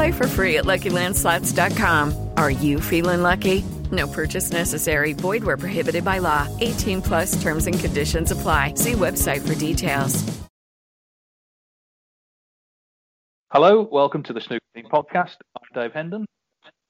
[0.00, 2.30] Play for free at LuckyLandSlots.com.
[2.38, 3.62] Are you feeling lucky?
[3.92, 5.12] No purchase necessary.
[5.12, 6.48] Void where prohibited by law.
[6.60, 8.72] 18 plus terms and conditions apply.
[8.76, 10.24] See website for details.
[13.52, 15.36] Hello, welcome to the Snooker Scene podcast.
[15.54, 16.24] I'm Dave Hendon.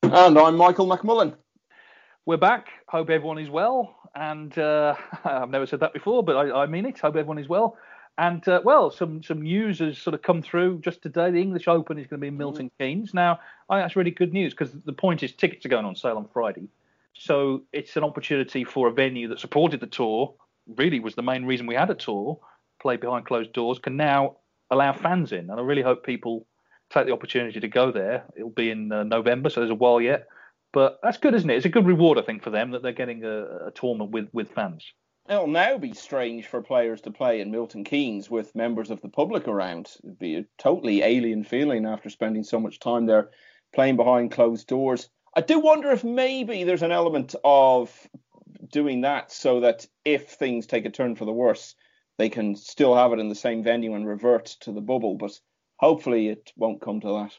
[0.04, 1.34] And I'm Michael McMullen.
[2.26, 2.68] We're back.
[2.86, 3.92] Hope everyone is well.
[4.14, 7.00] And uh, I've never said that before, but I, I mean it.
[7.00, 7.76] Hope everyone is well.
[8.20, 11.30] And uh, well, some some news has sort of come through just today.
[11.30, 13.14] The English Open is going to be in Milton Keynes.
[13.14, 13.40] Now,
[13.70, 16.18] I think that's really good news because the point is tickets are going on sale
[16.18, 16.68] on Friday,
[17.14, 20.34] so it's an opportunity for a venue that supported the tour.
[20.76, 22.38] Really, was the main reason we had a tour.
[22.78, 24.36] Play behind closed doors can now
[24.70, 26.46] allow fans in, and I really hope people
[26.90, 28.24] take the opportunity to go there.
[28.36, 30.26] It'll be in uh, November, so there's a while yet.
[30.74, 31.56] But that's good, isn't it?
[31.56, 34.28] It's a good reward, I think, for them that they're getting a, a tournament with
[34.34, 34.92] with fans.
[35.30, 39.08] It'll now be strange for players to play in Milton Keynes with members of the
[39.08, 39.88] public around.
[40.02, 43.30] It'd be a totally alien feeling after spending so much time there
[43.72, 45.08] playing behind closed doors.
[45.36, 48.08] I do wonder if maybe there's an element of
[48.72, 51.76] doing that so that if things take a turn for the worse,
[52.18, 55.14] they can still have it in the same venue and revert to the bubble.
[55.14, 55.38] But
[55.76, 57.38] hopefully it won't come to that.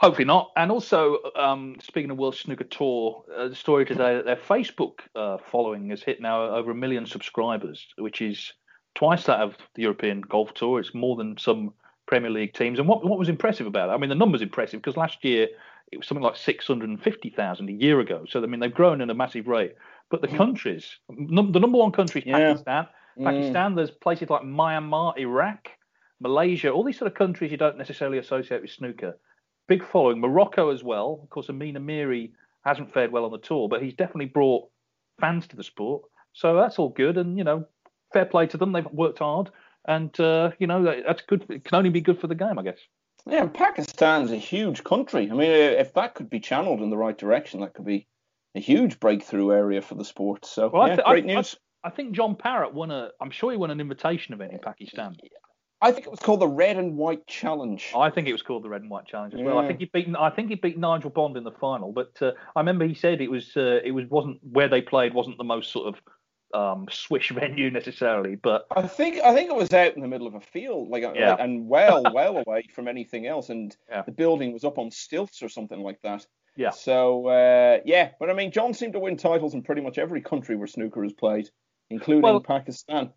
[0.00, 0.50] Hopefully not.
[0.56, 5.00] And also, um, speaking of World Snooker Tour, uh, the story today that their Facebook
[5.14, 8.50] uh, following has hit now over a million subscribers, which is
[8.94, 10.80] twice that of the European Golf Tour.
[10.80, 11.74] It's more than some
[12.06, 12.78] Premier League teams.
[12.78, 13.92] And what what was impressive about it?
[13.92, 15.48] I mean, the number's impressive because last year
[15.92, 18.24] it was something like 650,000 a year ago.
[18.26, 19.74] So I mean, they've grown at a massive rate.
[20.10, 20.36] But the mm.
[20.38, 22.38] countries, num- the number one country is yeah.
[22.38, 22.86] Pakistan.
[23.18, 23.24] Mm.
[23.24, 23.74] Pakistan.
[23.74, 25.68] There's places like Myanmar, Iraq,
[26.20, 29.18] Malaysia, all these sort of countries you don't necessarily associate with snooker
[29.70, 30.20] big following.
[30.20, 31.20] Morocco as well.
[31.22, 32.32] Of course, Amine Amiri
[32.64, 34.68] hasn't fared well on the tour, but he's definitely brought
[35.20, 36.02] fans to the sport.
[36.32, 37.66] So that's all good, and you know,
[38.12, 38.72] fair play to them.
[38.72, 39.50] They've worked hard,
[39.86, 41.46] and uh, you know that's good.
[41.48, 42.78] It can only be good for the game, I guess.
[43.26, 45.30] Yeah, Pakistan's a huge country.
[45.30, 48.06] I mean, if that could be channeled in the right direction, that could be
[48.54, 50.46] a huge breakthrough area for the sport.
[50.46, 51.56] So, well, yeah, th- great I, news.
[51.84, 53.10] I, I, think John Parrott won a.
[53.20, 55.16] I'm sure he won an invitation event in Pakistan.
[55.82, 57.92] I think it was called the Red and White Challenge.
[57.96, 59.46] I think it was called the Red and White Challenge as yeah.
[59.46, 59.58] well.
[59.58, 62.32] I think he beat I think he beat Nigel Bond in the final, but uh,
[62.54, 65.44] I remember he said it was uh, it was wasn't where they played wasn't the
[65.44, 66.00] most sort of
[66.52, 70.26] um, swish venue necessarily, but I think I think it was out in the middle
[70.26, 71.30] of a field, like, yeah.
[71.30, 74.02] like and well well away from anything else, and yeah.
[74.02, 76.26] the building was up on stilts or something like that.
[76.56, 76.70] Yeah.
[76.70, 80.20] So uh, yeah, but I mean, John seemed to win titles in pretty much every
[80.20, 81.48] country where snooker is played,
[81.88, 83.12] including well, Pakistan.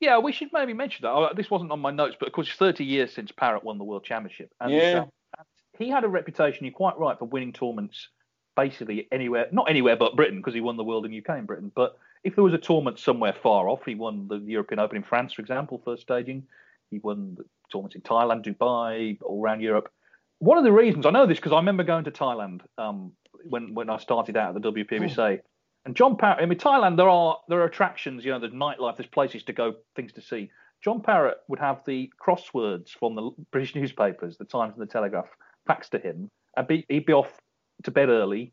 [0.00, 1.10] Yeah, we should maybe mention that.
[1.10, 3.78] Oh, this wasn't on my notes, but of course, it's 30 years since Parrott won
[3.78, 4.52] the World Championship.
[4.60, 5.04] And yeah.
[5.38, 5.42] Uh,
[5.78, 8.08] he had a reputation, you're quite right, for winning tournaments
[8.56, 11.70] basically anywhere, not anywhere but Britain, because he won the World in UK and Britain.
[11.74, 15.02] But if there was a tournament somewhere far off, he won the European Open in
[15.02, 16.44] France, for example, first staging.
[16.90, 19.90] He won the tournaments in Thailand, Dubai, all around Europe.
[20.38, 23.12] One of the reasons I know this because I remember going to Thailand um,
[23.44, 25.40] when when I started out at the WPBSA.
[25.86, 28.96] And John Parrott, I mean, Thailand, there are there are attractions, you know, there's nightlife,
[28.96, 30.50] there's places to go, things to see.
[30.82, 35.28] John Parrott would have the crosswords from the British newspapers, the Times and the Telegraph,
[35.68, 37.32] faxed to him, and be, he'd be off
[37.84, 38.52] to bed early,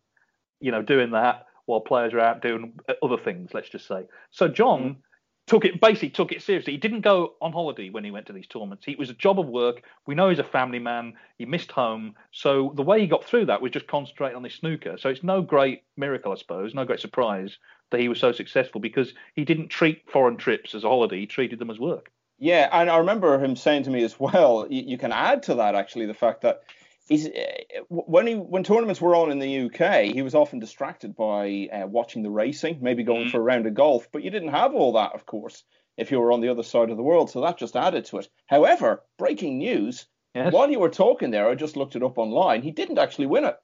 [0.60, 3.50] you know, doing that while players are out doing other things.
[3.52, 4.04] Let's just say.
[4.30, 4.96] So John mm
[5.45, 6.74] took it basically took it seriously.
[6.74, 8.86] He didn't go on holiday when he went to these tournaments.
[8.86, 9.84] He was a job of work.
[10.07, 11.13] We know he's a family man.
[11.38, 14.54] He missed home, so the way he got through that was just concentrate on his
[14.54, 14.98] snooker.
[14.98, 17.57] So it's no great miracle, I suppose, no great surprise
[17.92, 21.19] that he was so successful because he didn't treat foreign trips as a holiday.
[21.19, 22.12] He treated them as work.
[22.39, 24.68] Yeah, and I remember him saying to me as well.
[24.69, 26.63] You, you can add to that actually the fact that
[27.08, 31.16] he's uh, when he when tournaments were on in the UK, he was often distracted
[31.16, 33.32] by uh, watching the racing, maybe going mm.
[33.32, 34.08] for a round of golf.
[34.12, 35.64] But you didn't have all that, of course,
[35.98, 37.30] if you were on the other side of the world.
[37.30, 38.28] So that just added to it.
[38.48, 40.54] However, breaking news: yes.
[40.54, 42.62] while you were talking there, I just looked it up online.
[42.62, 43.58] He didn't actually win it.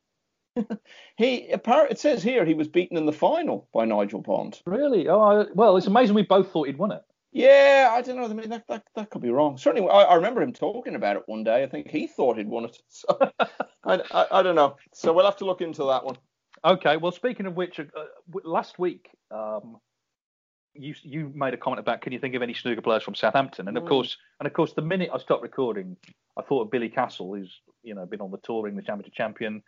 [1.18, 4.60] he it says here he was beaten in the final by Nigel Bond.
[4.66, 5.08] Really?
[5.08, 7.02] Oh, well, it's amazing we both thought he'd won it.
[7.32, 8.26] Yeah, I don't know.
[8.26, 9.58] I mean, that, that, that could be wrong.
[9.58, 11.64] Certainly, I, I remember him talking about it one day.
[11.64, 12.78] I think he thought he'd won it.
[12.90, 13.08] So
[13.86, 14.76] I, I, I, don't know.
[14.94, 16.18] So we'll have to look into that one.
[16.66, 16.98] Okay.
[16.98, 17.86] Well, speaking of which, uh,
[18.44, 19.78] last week um,
[20.74, 23.68] you you made a comment about can you think of any snooker players from Southampton?
[23.68, 23.90] And of mm.
[23.90, 25.96] course, and of course, the minute I stopped recording,
[26.38, 29.64] I thought of Billy Castle, who's you know been on the touring, the championship champion.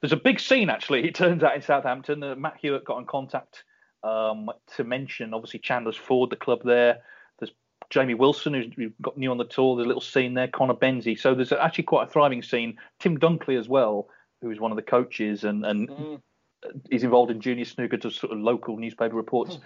[0.00, 1.04] There's a big scene actually.
[1.08, 3.64] It turns out in Southampton, uh, Matt Huart got in contact
[4.02, 6.98] um, to mention obviously Chandler's Ford, the club there.
[7.38, 7.52] There's
[7.90, 9.76] Jamie Wilson, who's got new on the tour.
[9.76, 10.48] There's a little scene there.
[10.48, 11.18] Connor Benzey.
[11.18, 12.78] So there's actually quite a thriving scene.
[12.98, 14.08] Tim Dunkley as well,
[14.40, 16.20] who is one of the coaches and and mm.
[16.90, 19.56] is involved in junior snooker to sort of local newspaper reports.
[19.56, 19.60] Mm.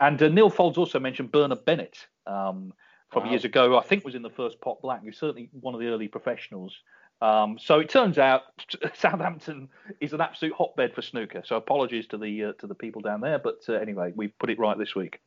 [0.00, 2.72] And uh, Neil Foulds also mentioned Bernard Bennett um,
[3.10, 3.30] from wow.
[3.30, 3.78] years ago.
[3.78, 5.02] I think was in the first Pot Black.
[5.04, 6.76] He's certainly one of the early professionals.
[7.22, 8.42] Um, so it turns out
[8.94, 9.68] Southampton
[10.00, 11.42] is an absolute hotbed for snooker.
[11.46, 14.50] So apologies to the uh, to the people down there, but uh, anyway, we've put
[14.50, 15.20] it right this week.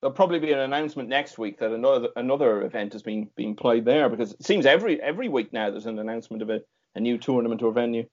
[0.00, 3.86] There'll probably be an announcement next week that another another event has been being played
[3.86, 6.60] there because it seems every every week now there's an announcement of a,
[6.94, 8.06] a new tournament or venue.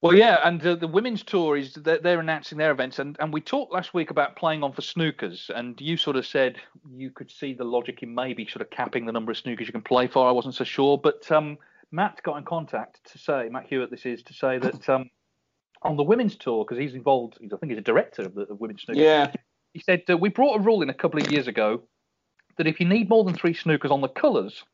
[0.00, 3.34] Well, yeah, and uh, the women's tour is they're, they're, announcing their events, and, and
[3.34, 6.56] we talked last week about playing on for snookers, and you sort of said
[6.90, 9.72] you could see the logic in maybe sort of capping the number of snookers you
[9.72, 10.26] can play for.
[10.26, 11.58] I wasn't so sure, but um,
[11.92, 15.10] Matt got in contact to say, Matt Huart, this is to say that um,
[15.82, 18.60] on the women's tour, because he's involved, I think he's a director of the of
[18.60, 19.00] women's snooker.
[19.00, 19.32] Yeah.
[19.72, 21.82] He said, uh, we brought a rule in a couple of years ago
[22.56, 24.64] that if you need more than three snookers on the colours,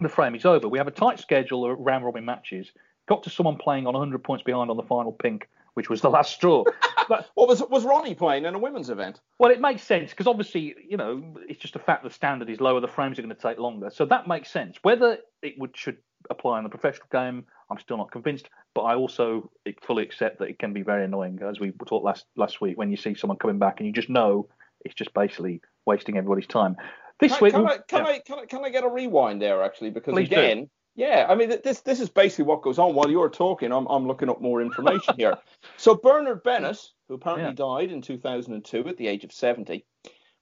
[0.00, 0.68] the frame is over.
[0.68, 2.72] We have a tight schedule of round robin matches.
[3.06, 6.10] Got to someone playing on 100 points behind on the final pink, which was the
[6.10, 6.64] last straw.
[7.06, 9.20] But, what was was Ronnie playing in a women's event?
[9.38, 12.62] Well, it makes sense because obviously, you know, it's just a fact the standard is
[12.62, 14.78] lower, the frames are going to take longer, so that makes sense.
[14.80, 15.98] Whether it would should
[16.30, 18.48] apply in the professional game, I'm still not convinced.
[18.74, 19.50] But I also
[19.82, 22.90] fully accept that it can be very annoying, as we talked last last week, when
[22.90, 24.48] you see someone coming back and you just know
[24.84, 26.76] it's just basically wasting everybody's time.
[27.20, 28.10] This can, week, can, I, can, yeah.
[28.10, 29.90] I, can I can I get a rewind there actually?
[29.90, 30.64] Because Please again.
[30.64, 30.70] Do.
[30.96, 33.72] Yeah, I mean this this is basically what goes on while you're talking.
[33.72, 35.36] I'm I'm looking up more information here.
[35.76, 36.78] so Bernard Bennett,
[37.08, 37.52] who apparently yeah.
[37.52, 39.84] died in 2002 at the age of 70,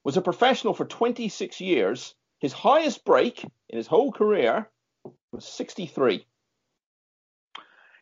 [0.05, 2.15] was a professional for 26 years.
[2.39, 4.69] His highest break in his whole career
[5.33, 6.27] was 63.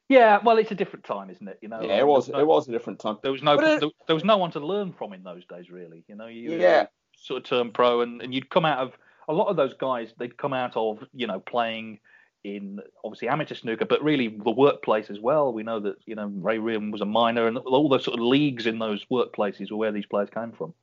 [0.09, 1.59] Yeah, well, it's a different time, isn't it?
[1.63, 1.81] You know.
[1.83, 2.29] Yeah, it was.
[2.29, 3.19] No, it was a different time.
[3.23, 3.55] There was no.
[3.55, 6.05] It, there, there, was no one to learn from in those days, really.
[6.09, 6.27] You know.
[6.27, 6.87] You, yeah.
[7.17, 8.93] Sort of turn pro, and, and you'd come out of
[9.29, 10.13] a lot of those guys.
[10.19, 12.01] They'd come out of you know playing
[12.43, 15.53] in obviously amateur snooker, but really the workplace as well.
[15.53, 18.25] We know that you know Ray Reardon was a miner, and all those sort of
[18.25, 20.75] leagues in those workplaces were where these players came from.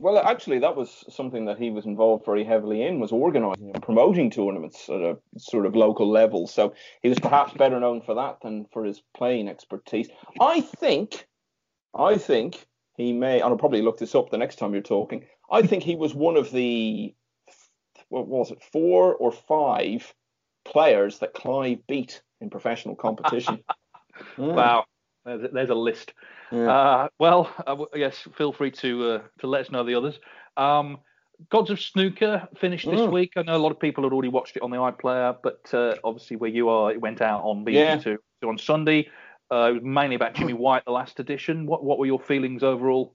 [0.00, 3.82] Well, actually, that was something that he was involved very heavily in, was organising and
[3.82, 6.46] promoting tournaments at a sort of local level.
[6.48, 10.08] So he was perhaps better known for that than for his playing expertise.
[10.40, 11.26] I think,
[11.94, 15.26] I think he may, and I'll probably look this up the next time you're talking.
[15.50, 17.14] I think he was one of the,
[18.08, 20.12] what was it, four or five
[20.64, 23.58] players that Clive beat in professional competition.
[23.58, 23.64] mm.
[24.54, 24.84] Wow,
[25.24, 26.12] there's, a list.
[26.52, 26.70] Yeah.
[26.70, 30.18] Uh, well, uh, yes, feel free to uh, to let us know the others.
[30.56, 30.98] Um,
[31.50, 33.12] Gods of Snooker finished this mm.
[33.12, 33.32] week.
[33.36, 35.96] I know a lot of people had already watched it on the iPlayer, but uh,
[36.04, 38.48] obviously where you are, it went out on BBC yeah.
[38.48, 39.08] on Sunday.
[39.50, 41.66] Uh, it was mainly about Jimmy White, the last edition.
[41.66, 43.14] What what were your feelings overall?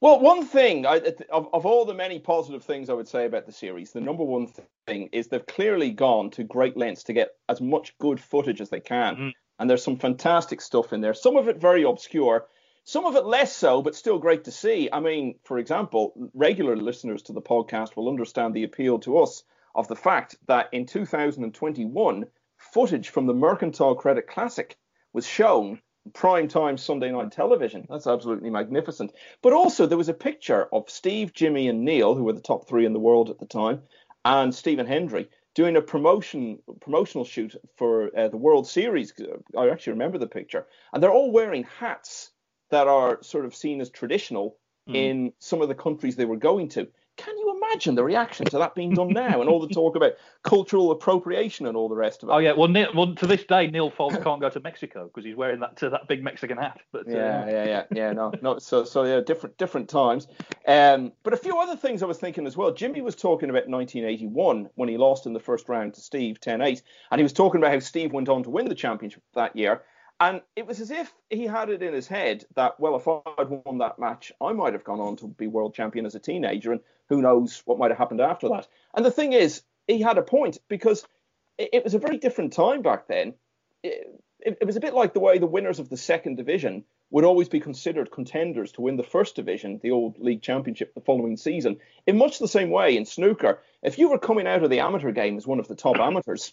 [0.00, 3.46] Well, one thing I, of, of all the many positive things I would say about
[3.46, 4.48] the series, the number one
[4.86, 8.70] thing is they've clearly gone to great lengths to get as much good footage as
[8.70, 9.14] they can.
[9.14, 9.28] Mm-hmm.
[9.62, 11.14] And there's some fantastic stuff in there.
[11.14, 12.48] Some of it very obscure,
[12.82, 14.88] some of it less so, but still great to see.
[14.92, 19.44] I mean, for example, regular listeners to the podcast will understand the appeal to us
[19.76, 22.26] of the fact that in 2021,
[22.56, 24.76] footage from the Mercantile Credit Classic
[25.12, 25.80] was shown
[26.12, 27.86] prime time Sunday night television.
[27.88, 29.12] That's absolutely magnificent.
[29.42, 32.66] But also, there was a picture of Steve, Jimmy, and Neil, who were the top
[32.66, 33.82] three in the world at the time,
[34.24, 39.12] and Stephen Hendry doing a promotion promotional shoot for uh, the World Series.
[39.56, 42.30] I actually remember the picture, and they're all wearing hats
[42.70, 44.56] that are sort of seen as traditional
[44.88, 44.96] mm.
[44.96, 46.88] in some of the countries they were going to.
[47.16, 50.12] Can you imagine the reaction to that being done now and all the talk about
[50.42, 52.32] cultural appropriation and all the rest of it?
[52.32, 55.24] Oh yeah, well, Neil, well to this day, Neil Foulds can't go to Mexico because
[55.24, 56.80] he's wearing that that big Mexican hat.
[56.90, 58.58] But uh, yeah, yeah, yeah, yeah, no, no.
[58.62, 60.26] So, so yeah, different different times.
[60.66, 62.72] Um, but a few other things I was thinking as well.
[62.72, 66.82] Jimmy was talking about 1981 when he lost in the first round to Steve 10-8,
[67.10, 69.82] and he was talking about how Steve went on to win the championship that year.
[70.22, 73.48] And it was as if he had it in his head that, well, if I'd
[73.48, 76.70] won that match, I might have gone on to be world champion as a teenager,
[76.70, 78.68] and who knows what might have happened after that.
[78.94, 81.04] And the thing is, he had a point because
[81.58, 83.34] it, was a very different time back then.
[83.82, 86.84] It, it, it was a bit like the way the winners of the second division
[87.10, 91.00] would always be considered contenders to win the first division, the old league championship, the
[91.00, 91.78] following season.
[92.06, 95.10] In much the same way in snooker, if you were coming out of the amateur
[95.10, 96.52] game as one of the top amateurs,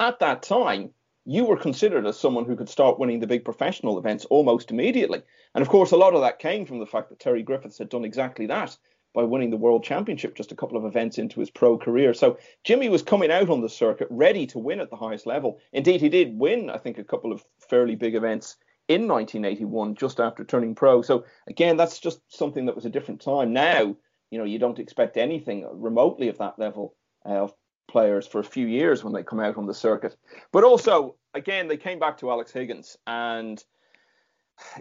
[0.00, 0.90] at that time,
[1.24, 5.22] you were considered as someone who could start winning the big professional events almost immediately.
[5.54, 7.88] And of course, a lot of that came from the fact that Terry Griffiths had
[7.88, 8.76] done exactly that
[9.14, 12.14] by winning the World Championship just a couple of events into his pro career.
[12.14, 15.58] So Jimmy was coming out on the circuit ready to win at the highest level.
[15.72, 18.56] Indeed, he did win, I think, a couple of fairly big events
[18.88, 21.02] in 1981 just after turning pro.
[21.02, 23.52] So again, that's just something that was a different time.
[23.52, 23.96] Now,
[24.30, 27.54] you know, you don't expect anything remotely of that level uh, of
[27.88, 30.16] players for a few years when they come out on the circuit.
[30.52, 33.62] But also, again, they came back to Alex Higgins, and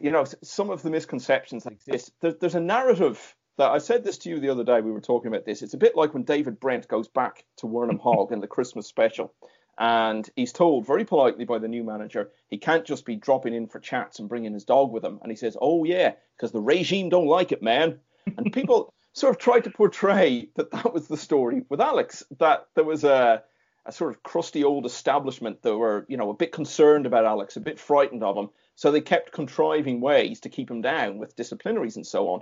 [0.02, 2.12] you know some of the misconceptions like this.
[2.22, 4.82] There, there's a narrative that I said this to you the other day.
[4.82, 5.62] We were talking about this.
[5.62, 8.88] It's a bit like when David Brent goes back to Wernham Hogg in the Christmas
[8.88, 9.34] special.
[9.78, 13.68] And he's told very politely by the new manager he can't just be dropping in
[13.68, 15.20] for chats and bringing his dog with him.
[15.22, 18.00] And he says, "Oh yeah, because the regime don't like it, man."
[18.38, 22.68] And people sort of tried to portray that that was the story with Alex, that
[22.76, 23.44] there was a,
[23.86, 27.58] a sort of crusty old establishment that were, you know, a bit concerned about Alex,
[27.58, 28.50] a bit frightened of him.
[28.76, 32.42] So they kept contriving ways to keep him down with disciplinaries and so on.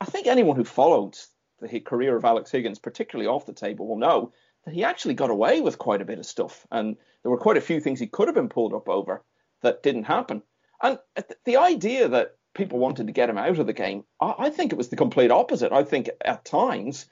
[0.00, 1.16] I think anyone who followed
[1.60, 4.32] the career of Alex Higgins, particularly off the table, will know
[4.64, 6.66] that he actually got away with quite a bit of stuff.
[6.70, 9.22] And there were quite a few things he could have been pulled up over
[9.62, 10.42] that didn't happen.
[10.82, 14.04] And uh, the idea that people wanted to get him out of the game.
[14.20, 15.72] I, I think it was the complete opposite.
[15.72, 17.06] I think at times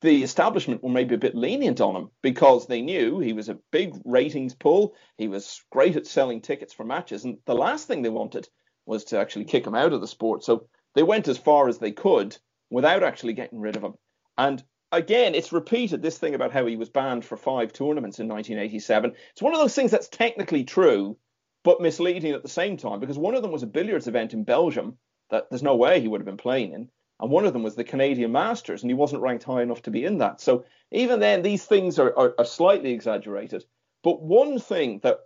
[0.00, 3.58] the establishment were maybe a bit lenient on him because they knew he was a
[3.72, 4.94] big ratings pull.
[5.16, 8.48] He was great at selling tickets for matches, and the last thing they wanted
[8.86, 10.44] was to actually kick him out of the sport.
[10.44, 12.36] So they went as far as they could
[12.70, 13.94] without actually getting rid of him.
[14.36, 18.28] And again, it's repeated this thing about how he was banned for five tournaments in
[18.28, 19.14] 1987.
[19.32, 21.16] It's one of those things that's technically true,
[21.64, 24.44] but misleading at the same time because one of them was a billiards event in
[24.44, 24.98] Belgium
[25.30, 26.88] that there's no way he would have been playing in.
[27.20, 29.90] And one of them was the Canadian Masters, and he wasn't ranked high enough to
[29.90, 30.40] be in that.
[30.40, 33.64] So even then, these things are, are, are slightly exaggerated.
[34.02, 35.20] But one thing that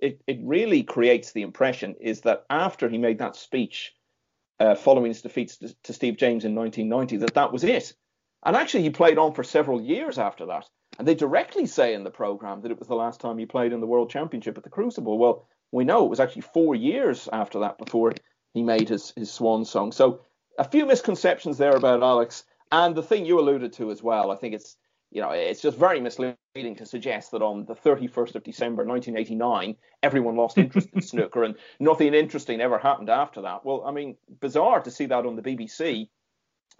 [0.00, 3.94] it, it really creates the impression is that after he made that speech
[4.60, 7.94] uh, following his defeats to, to Steve James in 1990, that that was it.
[8.44, 10.68] And actually, he played on for several years after that.
[10.98, 13.72] And they directly say in the program that it was the last time he played
[13.72, 15.18] in the World Championship at the Crucible.
[15.18, 18.12] Well, we know it was actually four years after that before
[18.54, 19.90] he made his, his swan song.
[19.90, 20.20] So
[20.58, 22.44] a few misconceptions there about Alex.
[22.70, 24.76] And the thing you alluded to as well, I think it's
[25.10, 29.76] you know it's just very misleading to suggest that on the 31st of December 1989
[30.02, 33.64] everyone lost interest in snooker and nothing interesting ever happened after that.
[33.64, 36.08] Well, I mean, bizarre to see that on the BBC,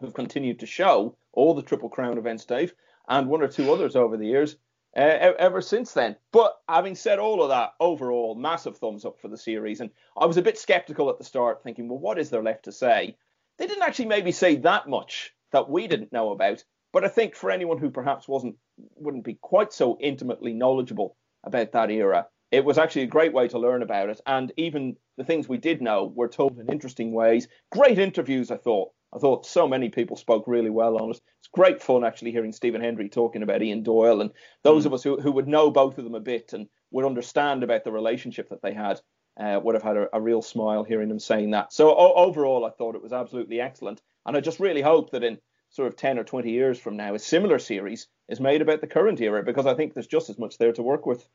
[0.01, 2.75] who've continued to show all the Triple Crown events, Dave,
[3.09, 4.57] and one or two others over the years
[4.97, 6.17] uh, ever since then.
[6.33, 9.81] But having said all of that, overall, massive thumbs up for the series.
[9.81, 12.65] And I was a bit skeptical at the start, thinking, well, what is there left
[12.65, 13.17] to say?
[13.59, 16.65] They didn't actually maybe say that much that we didn't know about.
[16.93, 18.57] But I think for anyone who perhaps wasn't
[18.97, 23.49] wouldn't be quite so intimately knowledgeable about that era, it was actually a great way
[23.49, 24.21] to learn about it.
[24.27, 27.49] And even the things we did know were told in interesting ways.
[27.71, 31.21] Great interviews, I thought, I thought so many people spoke really well on it.
[31.39, 34.31] It's great fun actually hearing Stephen Hendry talking about Ian Doyle and
[34.63, 34.87] those mm.
[34.87, 37.85] of us who, who would know both of them a bit and would understand about
[37.85, 39.01] the relationship that they had
[39.39, 41.73] uh, would have had a, a, real smile hearing them saying that.
[41.73, 45.25] So o- overall, I thought it was absolutely excellent, and I just really hope that
[45.25, 45.39] in
[45.71, 48.87] sort of 10 or 20 years from now, a similar series is made about the
[48.87, 51.27] current era because I think there's just as much there to work with.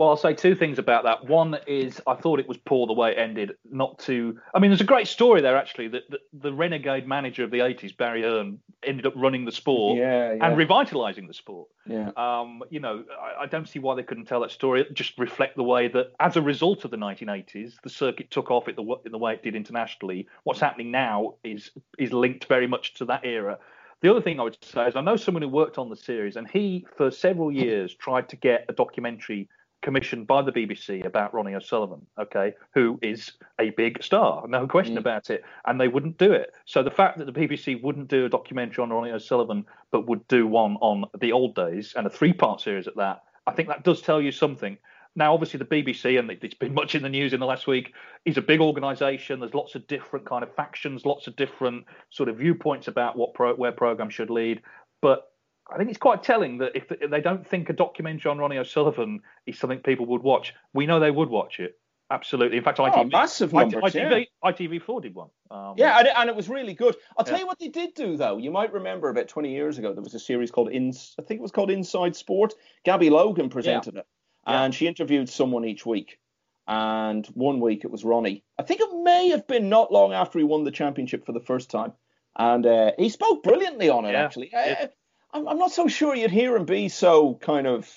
[0.00, 1.26] Well, I'll say two things about that.
[1.26, 3.56] One is I thought it was poor the way it ended.
[3.70, 5.88] Not to, I mean, there's a great story there actually.
[5.88, 9.98] That the, the, renegade manager of the 80s, Barry Hearn, ended up running the sport
[9.98, 10.46] yeah, yeah.
[10.46, 11.68] and revitalising the sport.
[11.86, 12.12] Yeah.
[12.16, 14.86] Um, you know, I, I, don't see why they couldn't tell that story.
[14.94, 18.68] Just reflect the way that, as a result of the 1980s, the circuit took off
[18.68, 20.26] it the, in the way it did internationally.
[20.44, 23.58] What's happening now is is linked very much to that era.
[24.00, 26.36] The other thing I would say is I know someone who worked on the series,
[26.36, 29.46] and he, for several years, tried to get a documentary
[29.82, 34.96] commissioned by the BBC about Ronnie O'Sullivan, okay, who is a big star, no question
[34.96, 35.00] mm.
[35.00, 36.52] about it, and they wouldn't do it.
[36.66, 40.26] So the fact that the BBC wouldn't do a documentary on Ronnie O'Sullivan, but would
[40.28, 43.84] do one on the old days and a three-part series at that, I think that
[43.84, 44.78] does tell you something.
[45.16, 47.94] Now, obviously, the BBC, and it's been much in the news in the last week,
[48.24, 49.40] is a big organisation.
[49.40, 53.34] There's lots of different kind of factions, lots of different sort of viewpoints about what
[53.34, 54.62] pro, where programs should lead.
[55.02, 55.29] But
[55.72, 59.20] I think it's quite telling that if they don't think a documentary on Ronnie O'Sullivan
[59.46, 61.78] is something people would watch, we know they would watch it.
[62.10, 62.58] Absolutely.
[62.58, 64.50] In fact, oh, ITV, massive numbers, ITV, yeah.
[64.50, 65.28] ITV4 did one.
[65.50, 66.96] Um, yeah, and it, and it, was really good.
[67.16, 67.42] I'll tell yeah.
[67.42, 68.36] you what they did do, though.
[68.36, 71.38] You might remember about 20 years ago, there was a series called In, I think
[71.38, 72.54] it was called Inside Sport.
[72.84, 74.00] Gabby Logan presented yeah.
[74.00, 74.06] it,
[74.44, 76.18] and she interviewed someone each week.
[76.66, 78.42] And one week it was Ronnie.
[78.58, 81.40] I think it may have been not long after he won the championship for the
[81.40, 81.92] first time.
[82.36, 84.52] And uh, he spoke brilliantly on it, actually.
[84.54, 84.86] Uh,
[85.32, 87.88] I'm, I'm not so sure you'd hear him be so kind of,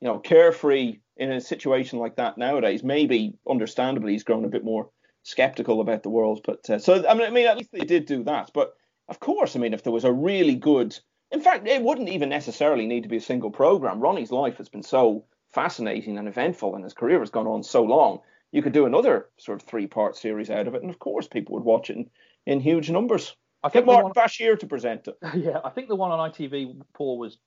[0.00, 2.82] you know, carefree in a situation like that nowadays.
[2.82, 4.90] Maybe, understandably, he's grown a bit more
[5.22, 6.40] skeptical about the world.
[6.44, 8.50] But uh, so, I mean, I mean, at least they did do that.
[8.54, 8.74] But
[9.08, 10.98] of course, I mean, if there was a really good,
[11.30, 14.00] in fact, it wouldn't even necessarily need to be a single program.
[14.00, 17.82] Ronnie's life has been so fascinating and eventful, and his career has gone on so
[17.82, 18.20] long.
[18.52, 21.54] You could do another sort of three-part series out of it, and of course, people
[21.54, 22.10] would watch it in,
[22.46, 23.34] in huge numbers.
[23.64, 25.16] I think Martin one, Bashir to present it.
[25.36, 27.38] Yeah, I think the one on ITV, Paul, was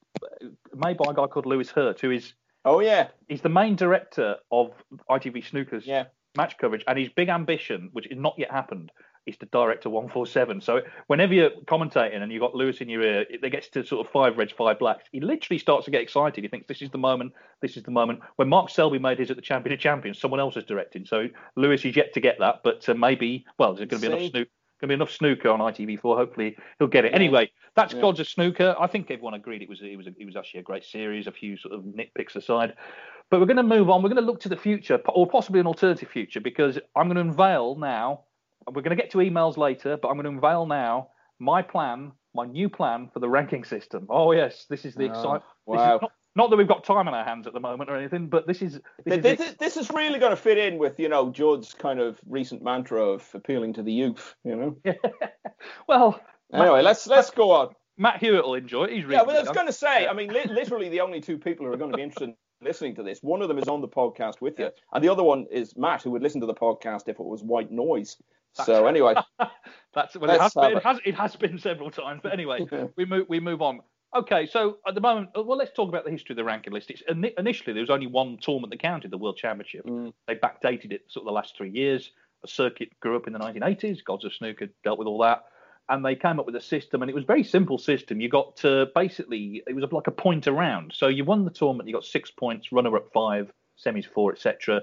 [0.73, 4.37] made by a guy called Lewis Hurt, who is oh yeah, he's the main director
[4.51, 4.71] of
[5.09, 6.05] ITV Snooker's yeah.
[6.37, 8.91] match coverage, and his big ambition, which has not yet happened,
[9.25, 10.61] is to direct a 147.
[10.61, 14.05] So whenever you're commentating and you've got Lewis in your ear, it gets to sort
[14.05, 15.05] of five reds, five blacks.
[15.11, 16.43] He literally starts to get excited.
[16.43, 17.33] He thinks this is the moment.
[17.61, 18.19] This is the moment.
[18.35, 21.05] When Mark Selby made his at the Champion of Champions, someone else is directing.
[21.05, 24.15] So Lewis is yet to get that, but uh, maybe well, there's going to be
[24.15, 24.47] enough snook
[24.79, 26.01] going to be enough snooker on ITV4.
[26.01, 27.13] Hopefully, he'll get it.
[27.13, 28.01] Anyway, that's yeah.
[28.01, 28.75] Gods of Snooker.
[28.79, 31.27] I think everyone agreed it was it was it was actually a great series.
[31.27, 32.73] A few sort of nitpicks aside,
[33.29, 34.01] but we're going to move on.
[34.01, 37.15] We're going to look to the future, or possibly an alternative future, because I'm going
[37.15, 38.21] to unveil now.
[38.67, 42.11] We're going to get to emails later, but I'm going to unveil now my plan,
[42.33, 44.07] my new plan for the ranking system.
[44.09, 45.47] Oh yes, this is the oh, exciting.
[45.65, 45.99] Wow.
[46.01, 48.61] Not that we've got time on our hands at the moment or anything, but this
[48.61, 51.73] is this, this, is, this is really going to fit in with you know Judd's
[51.73, 54.35] kind of recent mantra of appealing to the youth.
[54.43, 54.93] You know.
[55.87, 56.19] well.
[56.53, 57.75] Anyway, Matt, let's let's go on.
[57.97, 58.91] Matt Huart will enjoy it.
[58.91, 59.23] He's really yeah.
[59.23, 60.07] Well, I was going to say.
[60.07, 62.35] I mean, li- literally the only two people who are going to be interested in
[62.61, 63.19] listening to this.
[63.21, 66.03] One of them is on the podcast with you, and the other one is Matt,
[66.03, 68.17] who would listen to the podcast if it was white noise.
[68.57, 69.15] That's so anyway,
[69.93, 72.21] that's well, it has, been, it has, it has been several times.
[72.23, 73.81] But anyway, we move we move on.
[74.15, 76.71] Okay, so at the moment, uh, well, let's talk about the history of the ranking
[76.71, 76.89] list.
[76.89, 79.85] It's, initially, there was only one tournament that counted, the World Championship.
[79.85, 80.13] Mm.
[80.25, 82.11] They backdated it sort of the last three years.
[82.43, 84.03] A circuit grew up in the 1980s.
[84.05, 85.43] Gods of Snooker dealt with all that,
[85.89, 88.21] and they came up with a system, and it was a very simple system.
[88.21, 90.93] You got to basically, it was like a point around.
[90.95, 93.51] So you won the tournament, you got six points, runner-up five,
[93.83, 94.81] semis four, etc.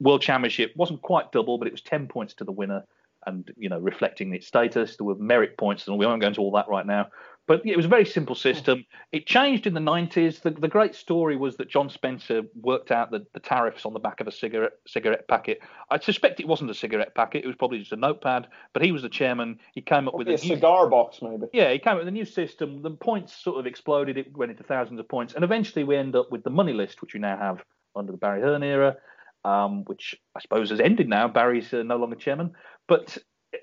[0.00, 2.84] World Championship wasn't quite double, but it was 10 points to the winner
[3.26, 4.96] and you know reflecting its status.
[4.96, 7.08] There were merit points, and we won't go into all that right now.
[7.48, 8.86] But it was a very simple system.
[9.10, 10.42] It changed in the 90s.
[10.42, 13.98] The, the great story was that John Spencer worked out the, the tariffs on the
[13.98, 15.60] back of a cigarette cigarette packet.
[15.90, 17.42] I suspect it wasn't a cigarette packet.
[17.42, 18.46] It was probably just a notepad.
[18.72, 19.58] But he was the chairman.
[19.74, 21.46] He came up probably with a, a new, cigar box, maybe.
[21.52, 22.80] Yeah, he came up with a new system.
[22.80, 24.16] The points sort of exploded.
[24.16, 27.02] It went into thousands of points, and eventually we end up with the money list,
[27.02, 27.64] which we now have
[27.96, 28.96] under the Barry Hearn era,
[29.44, 31.26] um, which I suppose has ended now.
[31.26, 32.52] Barry's uh, no longer chairman,
[32.86, 33.18] but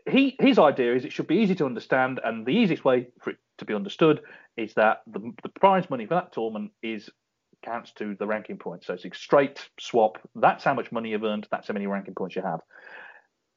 [0.06, 3.32] he his idea is it should be easy to understand, and the easiest way for
[3.32, 4.22] it to be understood
[4.58, 7.10] is that the, the prize money for that tournament is
[7.64, 8.88] counts to the ranking points.
[8.88, 10.18] So it's a straight swap.
[10.36, 11.48] That's how much money you've earned.
[11.52, 12.62] That's how many ranking points you have.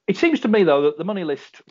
[0.09, 1.63] It seems to me though that the money list,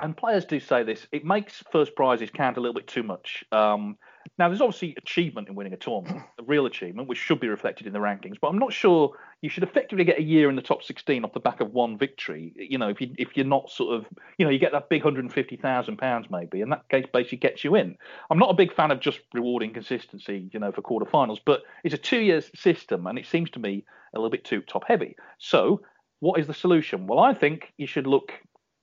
[0.00, 3.44] and players do say this, it makes first prizes count a little bit too much.
[3.52, 3.96] Um,
[4.38, 7.86] now, there's obviously achievement in winning a tournament, a real achievement, which should be reflected
[7.86, 8.36] in the rankings.
[8.40, 11.32] But I'm not sure you should effectively get a year in the top 16 off
[11.32, 12.52] the back of one victory.
[12.56, 14.06] You know, if you if you're not sort of,
[14.38, 17.74] you know, you get that big 150,000 pounds maybe, and that case basically gets you
[17.74, 17.96] in.
[18.30, 21.94] I'm not a big fan of just rewarding consistency, you know, for quarterfinals, but it's
[21.94, 25.16] a two-year system, and it seems to me a little bit too top-heavy.
[25.38, 25.82] So,
[26.20, 27.06] what is the solution?
[27.06, 28.32] Well, I think you should look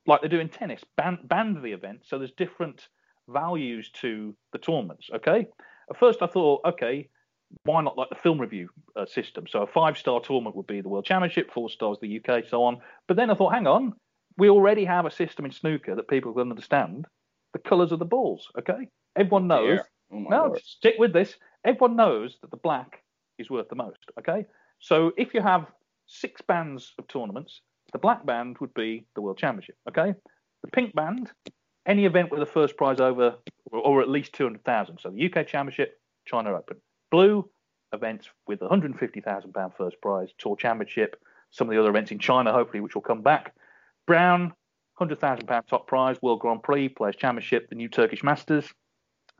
[0.06, 2.88] like they do in tennis, ban band the event so there's different
[3.28, 5.08] values to the tournaments.
[5.14, 5.46] Okay.
[5.90, 7.08] At first, I thought, okay,
[7.64, 9.46] why not like the film review uh, system?
[9.48, 12.64] So a five star tournament would be the World Championship, four stars the UK, so
[12.64, 12.78] on.
[13.06, 13.92] But then I thought, hang on,
[14.36, 17.06] we already have a system in snooker that people can understand
[17.52, 18.48] the colours of the balls.
[18.58, 18.88] Okay.
[19.16, 19.80] Everyone knows.
[20.12, 20.62] Oh no, Lord.
[20.62, 21.34] stick with this.
[21.64, 23.02] Everyone knows that the black
[23.38, 23.98] is worth the most.
[24.18, 24.44] Okay.
[24.78, 25.66] So if you have
[26.06, 27.62] six bands of tournaments,
[27.92, 29.76] the black band would be the World Championship.
[29.88, 30.14] Okay.
[30.62, 31.30] The pink band
[31.86, 33.36] any event with a first prize over
[33.70, 34.98] or, at least 200,000.
[35.00, 36.76] So the UK Championship, China Open.
[37.10, 37.48] Blue,
[37.92, 41.16] events with 150,000 pound first prize, Tour Championship,
[41.50, 43.54] some of the other events in China, hopefully, which will come back.
[44.06, 44.52] Brown,
[44.98, 48.72] 100,000 pound top prize, World Grand Prix, Players Championship, the new Turkish Masters.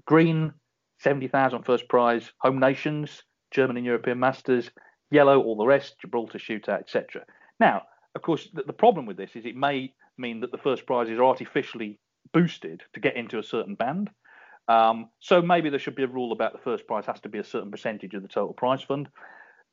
[0.06, 0.52] Green,
[1.00, 4.70] 70,000 first prize, Home Nations, German and European Masters.
[5.10, 7.24] Yellow, all the rest, Gibraltar Shootout, etc.
[7.60, 7.82] Now,
[8.14, 11.18] of course, the, the problem with this is it may mean that the first prizes
[11.18, 11.98] are artificially
[12.36, 14.10] boosted to get into a certain band.
[14.68, 17.38] Um, so maybe there should be a rule about the first prize has to be
[17.38, 19.08] a certain percentage of the total prize fund.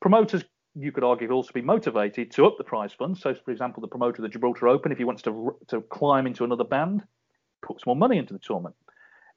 [0.00, 3.18] Promoters, you could argue, also be motivated to up the prize fund.
[3.18, 6.26] So, for example, the promoter of the Gibraltar Open, if he wants to to climb
[6.26, 7.02] into another band,
[7.60, 8.76] puts more money into the tournament.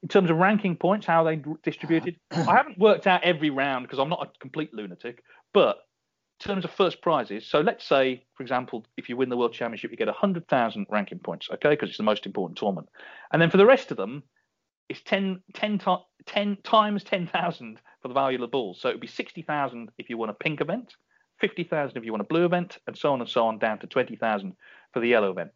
[0.02, 2.16] In terms of ranking points, how they distributed?
[2.30, 5.76] I haven't worked out every round because I'm not a complete lunatic, but
[6.38, 9.90] terms of first prizes, so let's say, for example, if you win the World Championship,
[9.90, 12.88] you get 100,000 ranking points, okay, because it's the most important tournament.
[13.32, 14.22] And then for the rest of them,
[14.88, 15.80] it's 10, 10,
[16.26, 18.80] 10 times 10,000 for the value of the balls.
[18.80, 20.94] So it would be 60,000 if you won a pink event,
[21.40, 23.86] 50,000 if you won a blue event, and so on and so on down to
[23.86, 24.54] 20,000
[24.92, 25.50] for the yellow event.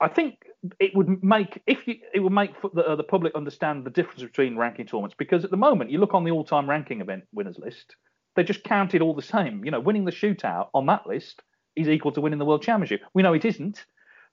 [0.00, 0.44] I think
[0.80, 4.22] it would make if you it would make the, uh, the public understand the difference
[4.22, 7.56] between ranking tournaments because at the moment you look on the all-time ranking event winners
[7.56, 7.94] list,
[8.34, 9.64] they're just counted all the same.
[9.64, 11.42] You know, winning the shootout on that list
[11.76, 13.02] is equal to winning the world championship.
[13.14, 13.84] We know it isn't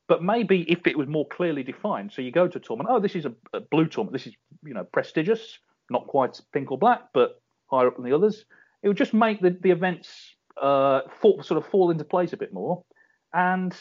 [0.09, 2.99] but maybe if it was more clearly defined, so you go to a tournament, oh,
[2.99, 4.33] this is a, a blue tournament, this is
[4.65, 5.59] you know prestigious,
[5.91, 8.43] not quite pink or black, but higher up than the others.
[8.81, 10.09] It would just make the the events
[10.59, 12.83] uh, fall, sort of fall into place a bit more,
[13.33, 13.73] and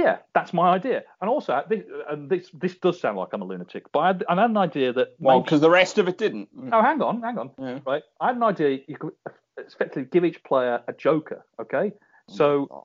[0.00, 1.02] yeah, that's my idea.
[1.20, 3.98] And also, uh, this, uh, and this this does sound like I'm a lunatic, but
[4.00, 6.48] I had, I had an idea that well, because the rest of it didn't.
[6.72, 7.50] Oh, hang on, hang on.
[7.58, 7.78] Yeah.
[7.86, 8.78] Right, I had an idea.
[8.86, 9.12] You could
[9.58, 11.44] effectively give each player a joker.
[11.60, 12.68] Okay, oh so.
[12.70, 12.84] Oh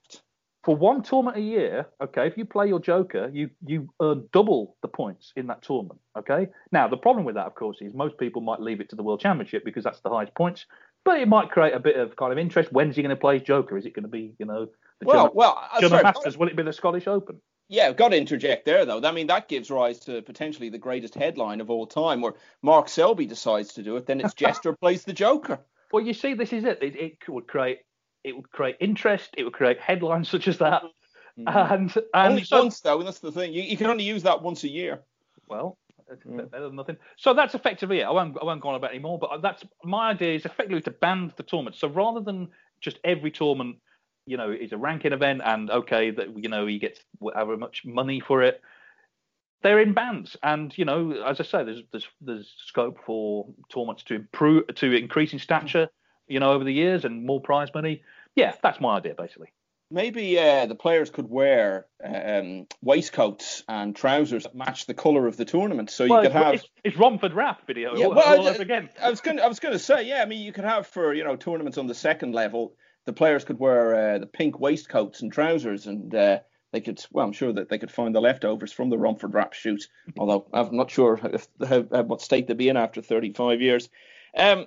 [0.65, 4.75] for one tournament a year, okay, if you play your Joker, you you earn double
[4.81, 5.99] the points in that tournament.
[6.17, 6.47] Okay.
[6.71, 9.03] Now the problem with that, of course, is most people might leave it to the
[9.03, 10.65] World Championship because that's the highest points,
[11.05, 12.73] but it might create a bit of kind of interest.
[12.73, 13.77] When's he going to play Joker?
[13.77, 14.67] Is it going to be, you know,
[15.03, 16.37] well, German, well, uh, German sorry, Masters?
[16.37, 17.41] Will it be the Scottish Open?
[17.67, 19.01] Yeah, I've got to interject there though.
[19.03, 22.89] I mean, that gives rise to potentially the greatest headline of all time, where Mark
[22.89, 24.05] Selby decides to do it.
[24.05, 25.59] Then it's Jester plays the Joker.
[25.91, 26.79] Well, you see, this is it.
[26.81, 27.79] It, it would create
[28.23, 29.29] it would create interest.
[29.37, 30.83] It would create headlines such as that.
[31.37, 31.71] Mm.
[31.71, 33.53] And, and only so, once though, and that's the thing.
[33.53, 35.01] You, you can only use that once a year.
[35.47, 35.77] Well,
[36.09, 36.49] mm.
[36.49, 36.97] better than nothing.
[37.17, 38.03] So that's effectively it.
[38.03, 39.19] I won't I won't go on about it anymore.
[39.19, 41.75] But that's my idea is effectively to ban the tournament.
[41.75, 43.77] So rather than just every tournament,
[44.25, 46.99] you know, is a ranking event, and okay, that you know he gets
[47.33, 48.61] however much money for it.
[49.61, 54.03] They're in bands, and you know, as I say, there's there's there's scope for tournaments
[54.03, 55.89] to improve to increase in stature,
[56.27, 58.03] you know, over the years and more prize money.
[58.35, 59.51] Yeah, that's my idea basically
[59.91, 65.37] maybe uh, the players could wear um, waistcoats and trousers that match the colour of
[65.37, 65.89] the tournament.
[65.89, 67.95] So well, you could have it's, it's Romford Rap video.
[67.95, 68.89] Yeah, all, well, all I, again.
[69.01, 70.21] I was going I was going to say yeah.
[70.21, 73.43] I mean, you could have for you know tournaments on the second level, the players
[73.43, 76.13] could wear uh, the pink waistcoats and trousers and.
[76.13, 76.39] Uh,
[76.71, 79.53] they could, well, I'm sure that they could find the leftovers from the Romford Rap
[79.53, 79.87] shoot,
[80.19, 83.87] although I'm not sure if, how, what state they'd be in after 35 years.
[84.35, 84.65] Um,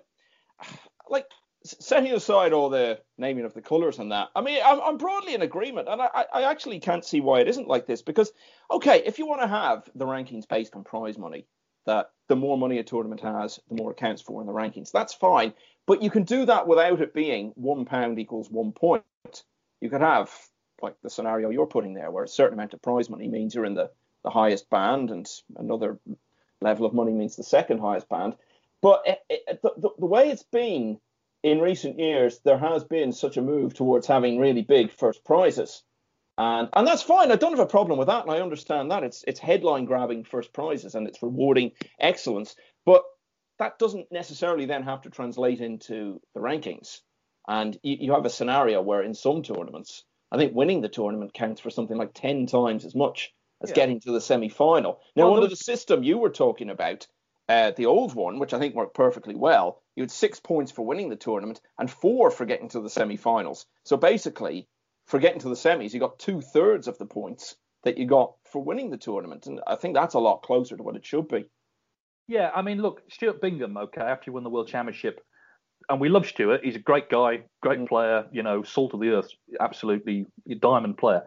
[1.11, 1.27] like
[1.65, 5.35] setting aside all the naming of the colours and that, I mean, I'm, I'm broadly
[5.35, 8.01] in agreement, and I, I actually can't see why it isn't like this.
[8.01, 8.33] Because,
[8.71, 11.47] okay, if you want to have the rankings based on prize money,
[11.85, 14.93] that the more money a tournament has, the more it counts for in the rankings,
[14.93, 15.53] that's fine.
[15.89, 19.03] But you can do that without it being one pound equals one point.
[19.81, 20.31] You could have
[20.83, 23.65] like the scenario you're putting there, where a certain amount of prize money means you're
[23.65, 23.91] in the,
[24.23, 25.99] the highest band, and another
[26.61, 28.37] level of money means the second highest band.
[28.83, 31.01] But it, it, the, the way it's been
[31.43, 35.83] in recent years, there has been such a move towards having really big first prizes.
[36.37, 37.33] And, and that's fine.
[37.33, 39.05] I don't have a problem with that, and I understand that.
[39.05, 42.55] It's it's headline grabbing first prizes and it's rewarding excellence.
[42.85, 43.03] But
[43.59, 47.01] that doesn't necessarily then have to translate into the rankings.
[47.47, 51.33] And you, you have a scenario where in some tournaments, I think winning the tournament
[51.35, 53.77] counts for something like 10 times as much as yeah.
[53.77, 55.01] getting to the semi final.
[55.17, 57.07] Now, well, under the system you were talking about,
[57.49, 60.85] uh, the old one, which I think worked perfectly well, you had six points for
[60.85, 63.65] winning the tournament and four for getting to the semi-finals.
[63.85, 64.69] So basically,
[65.07, 68.35] for getting to the semis, you got two thirds of the points that you got
[68.53, 71.29] for winning the tournament, and I think that's a lot closer to what it should
[71.29, 71.47] be.
[72.29, 75.25] Yeah, I mean, look, Stuart Bingham, okay, after he won the World Championship,
[75.89, 76.61] and we love Stuart.
[76.63, 77.89] He's a great guy, great mm.
[77.89, 80.27] player, you know, salt of the earth, absolutely
[80.61, 81.23] diamond player.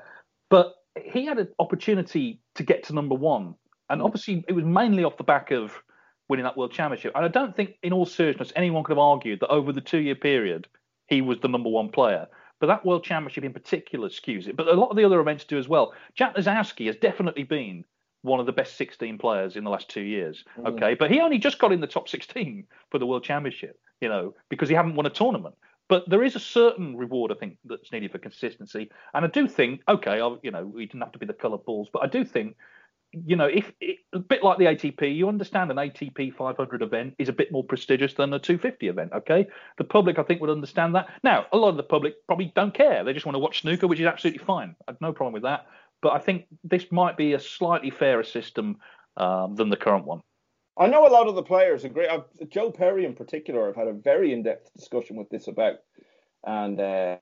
[0.52, 3.56] But he had an opportunity to get to number one,
[3.90, 4.06] and mm.
[4.06, 5.74] obviously it was mainly off the back of
[6.30, 7.14] winning that world championship.
[7.16, 10.00] And I don't think, in all seriousness, anyone could have argued that over the two
[10.00, 10.68] year period,
[11.08, 12.28] he was the number one player.
[12.60, 14.56] But that world championship in particular skews it.
[14.56, 15.94] But a lot of the other events do as well.
[16.14, 17.84] Jack Lisowski has definitely been
[18.22, 20.44] one of the best 16 players in the last two years.
[20.60, 20.68] Mm.
[20.74, 24.10] Okay, but he only just got in the top 16 for the World Championship, you
[24.10, 25.56] know, because he hadn't won a tournament.
[25.90, 28.90] But there is a certain reward, I think, that's needed for consistency.
[29.14, 31.58] And I do think, okay, I'll, you know, we didn't have to be the colour
[31.58, 32.56] balls, but I do think,
[33.12, 37.16] you know, if it, a bit like the ATP, you understand an ATP 500 event
[37.18, 39.12] is a bit more prestigious than a 250 event.
[39.14, 41.10] Okay, the public, I think, would understand that.
[41.24, 43.88] Now, a lot of the public probably don't care; they just want to watch snooker,
[43.88, 44.78] which is absolutely fine.
[44.88, 45.66] I've no problem with that.
[46.02, 48.78] But I think this might be a slightly fairer system
[49.18, 50.22] um, than the current one.
[50.78, 52.08] I know a lot of the players agree.
[52.08, 55.76] I've, Joe Perry, in particular, I've had a very in-depth discussion with this about,
[56.46, 57.18] and uh,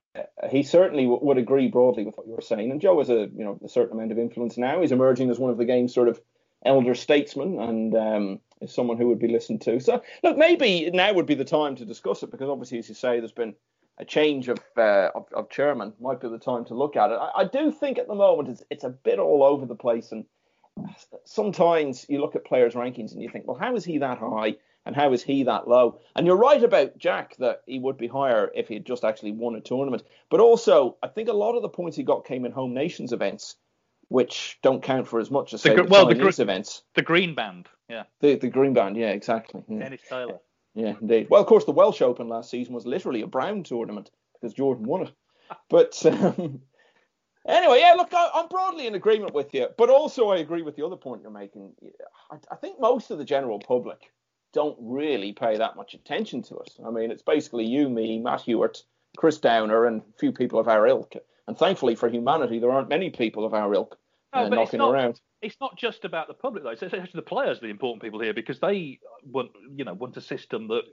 [0.49, 2.71] he certainly w- would agree broadly with what you were saying.
[2.71, 4.79] And Joe has a you know a certain amount of influence now.
[4.81, 6.21] He's emerging as one of the game's sort of
[6.63, 9.79] elder statesmen, and um, is someone who would be listened to.
[9.79, 12.95] So look, maybe now would be the time to discuss it because obviously, as you
[12.95, 13.55] say, there's been
[13.99, 15.93] a change of, uh, of, of chairman.
[15.99, 17.15] Might be the time to look at it.
[17.15, 20.11] I, I do think at the moment it's it's a bit all over the place
[20.11, 20.25] and
[21.25, 24.55] sometimes you look at players' rankings and you think, well, how is he that high
[24.85, 25.99] and how is he that low?
[26.15, 29.31] And you're right about Jack that he would be higher if he had just actually
[29.31, 30.03] won a tournament.
[30.29, 33.13] But also, I think a lot of the points he got came in home nations
[33.13, 33.55] events,
[34.07, 36.83] which don't count for as much as the, say, the well, Chinese the, events.
[36.95, 38.03] The green band, yeah.
[38.21, 39.63] The the green band, yeah, exactly.
[39.67, 39.79] Yeah.
[39.79, 40.39] Dennis Taylor.
[40.75, 41.27] Yeah, indeed.
[41.29, 44.85] Well, of course, the Welsh Open last season was literally a brown tournament because Jordan
[44.85, 45.11] won it.
[45.69, 46.61] But um,
[47.47, 50.75] Anyway, yeah, look, I, am broadly in agreement with you, but also I agree with
[50.75, 51.71] the other point you're making.
[52.29, 54.11] I, I, think most of the general public
[54.53, 56.79] don't really pay that much attention to us.
[56.85, 58.83] I mean, it's basically you, me, Matt Huart,
[59.17, 61.15] Chris Downer, and a few people of our ilk.
[61.47, 63.97] And thankfully for humanity, there aren't many people of our ilk
[64.33, 65.21] no, knocking not, around.
[65.41, 68.33] It's not just about the public though; it's actually the players, the important people here,
[68.33, 70.83] because they want, you know, want a system that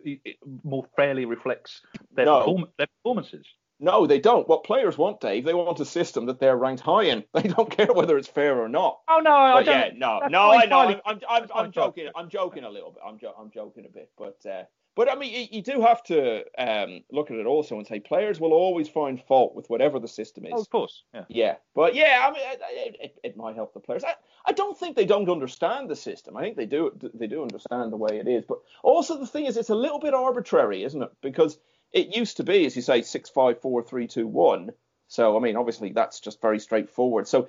[0.65, 1.83] more fairly reflects
[2.15, 2.39] their, no.
[2.41, 3.47] perform- their performances.
[3.79, 4.49] No, they don't.
[4.49, 7.25] What players want, Dave, they want a system that they're ranked high in.
[7.35, 9.01] They don't care whether it's fair or not.
[9.07, 9.75] Oh no, I don't.
[9.75, 10.79] Yeah, no, no, I know.
[10.79, 12.09] I'm, I'm, I'm, I'm joking.
[12.17, 13.03] I'm joking a little bit.
[13.07, 14.63] I'm, jo- I'm joking a bit, but uh,
[14.97, 18.01] but I mean, you, you do have to um, look at it also and say
[18.01, 20.53] players will always find fault with whatever the system is.
[20.55, 21.05] Oh, of course.
[21.13, 21.25] Yeah.
[21.29, 24.05] Yeah, but yeah, I mean, it, it, it might help the players.
[24.05, 24.15] I,
[24.47, 26.37] I don't think they don't understand the system.
[26.37, 26.91] I think they do.
[27.13, 28.45] They do understand the way it is.
[28.49, 31.11] But also the thing is, it's a little bit arbitrary, isn't it?
[31.21, 31.59] Because
[31.93, 34.71] it used to be, as you say, six five four three two one.
[35.09, 37.29] So I mean, obviously that's just very straightforward.
[37.29, 37.49] So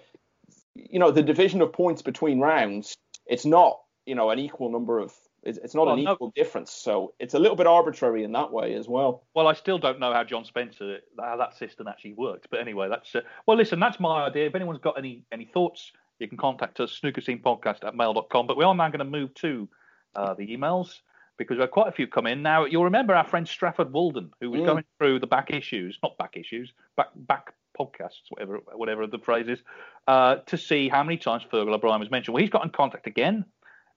[0.75, 4.99] you know, the division of points between rounds, it's not you know an equal number
[4.99, 5.13] of
[5.47, 6.31] it's, not well, an equal no.
[6.35, 6.71] difference.
[6.71, 9.23] So it's a little bit arbitrary in that way as well.
[9.33, 12.47] Well, I still don't know how John Spencer how that system actually worked.
[12.49, 13.57] But anyway, that's uh, well.
[13.57, 14.47] Listen, that's my idea.
[14.47, 18.47] If anyone's got any any thoughts, you can contact us snooker scene podcast at mail.com.
[18.47, 19.69] But we are now going to move to
[20.15, 20.99] uh, the emails
[21.37, 22.41] because we had quite a few come in.
[22.41, 24.65] Now you'll remember our friend Strafford Walden, who was mm.
[24.65, 29.47] going through the back issues, not back issues, back back podcasts, whatever whatever the phrase
[29.47, 29.59] is,
[30.07, 32.33] uh, to see how many times Fergal O'Brien was mentioned.
[32.33, 33.45] Well, he's got in contact again.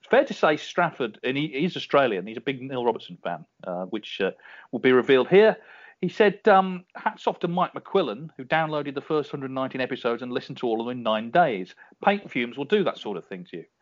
[0.01, 2.27] It's fair to say Strafford, and he, he's Australian.
[2.27, 4.31] He's a big Neil Robertson fan, uh, which uh,
[4.73, 5.57] will be revealed here.
[6.01, 10.33] He said, um, hats off to Mike McQuillan, who downloaded the first 119 episodes and
[10.33, 11.75] listened to all of them in nine days.
[12.03, 13.65] Paint fumes will do that sort of thing to you.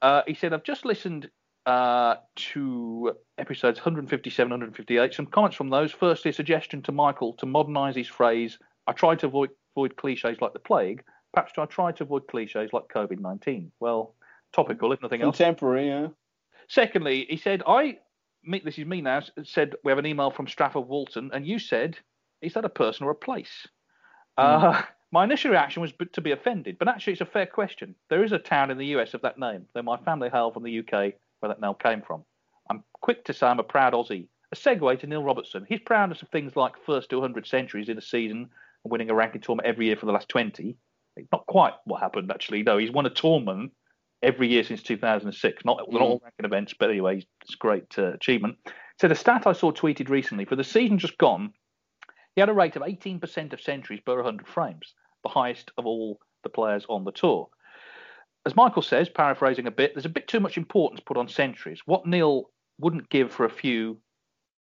[0.00, 1.28] Uh, he said, I've just listened
[1.66, 5.12] uh, to episodes 157, 158.
[5.12, 5.92] Some comments from those.
[5.92, 8.58] Firstly, a suggestion to Michael to modernise his phrase.
[8.86, 11.04] I try to avoid, avoid cliches like the plague.
[11.34, 13.70] Perhaps I try to avoid cliches like COVID 19.
[13.80, 14.14] Well,
[14.52, 15.36] topical, if nothing else.
[15.36, 16.08] Contemporary, yeah.
[16.68, 17.98] Secondly, he said, I,
[18.44, 21.58] me, this is me now, said we have an email from Strafford Walton, and you
[21.58, 21.96] said,
[22.42, 23.66] is that a person or a place?
[24.38, 24.62] Mm.
[24.62, 24.82] Uh,
[25.12, 27.94] my initial reaction was to be offended, but actually it's a fair question.
[28.10, 30.64] There is a town in the US of that name, though my family hail from
[30.64, 32.24] the UK where that now came from.
[32.70, 34.28] I'm quick to say I'm a proud Aussie.
[34.52, 35.66] A segue to Neil Robertson.
[35.68, 38.48] His proudness of things like first to 100 centuries in a season
[38.84, 40.76] and winning a ranking tournament every year for the last 20.
[41.32, 42.62] Not quite what happened, actually.
[42.62, 43.72] No, he's won a tournament
[44.22, 45.64] every year since 2006.
[45.64, 45.92] Not, mm.
[45.92, 48.56] not all ranking events, but anyway, it's a great uh, achievement.
[49.00, 51.52] So the stat I saw tweeted recently for the season just gone,
[52.34, 56.18] he had a rate of 18% of centuries per 100 frames, the highest of all
[56.42, 57.48] the players on the tour
[58.48, 61.82] as Michael says, paraphrasing a bit, there's a bit too much importance put on centuries.
[61.84, 63.98] What Neil wouldn't give for a few,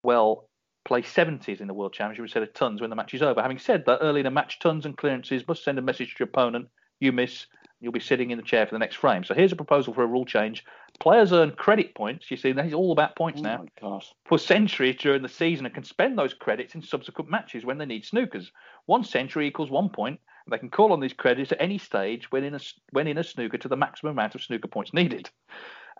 [0.02, 0.48] well,
[0.84, 3.40] play 70s in the World Championship instead of tons when the match is over.
[3.40, 6.24] Having said that, early in a match, tons and clearances must send a message to
[6.24, 6.66] your opponent.
[6.98, 7.46] You miss,
[7.80, 9.24] you'll be sitting in the chair for the next frame.
[9.24, 10.64] So here's a proposal for a rule change.
[11.00, 12.30] Players earn credit points.
[12.30, 13.66] You see, that is all about points oh now.
[14.26, 17.86] For centuries during the season and can spend those credits in subsequent matches when they
[17.86, 18.50] need snookers.
[18.86, 22.42] One century equals one point, they can call on these credits at any stage when
[22.42, 22.60] in a
[22.92, 25.30] when in a snooker to the maximum amount of snooker points needed.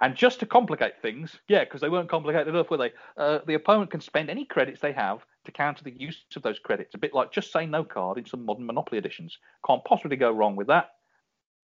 [0.01, 2.93] And just to complicate things, yeah, because they weren't complicated enough, were they?
[3.17, 6.59] Uh, the opponent can spend any credits they have to counter the use of those
[6.59, 6.95] credits.
[6.95, 9.39] A bit like just say no card in some modern Monopoly editions.
[9.67, 10.91] Can't possibly go wrong with that.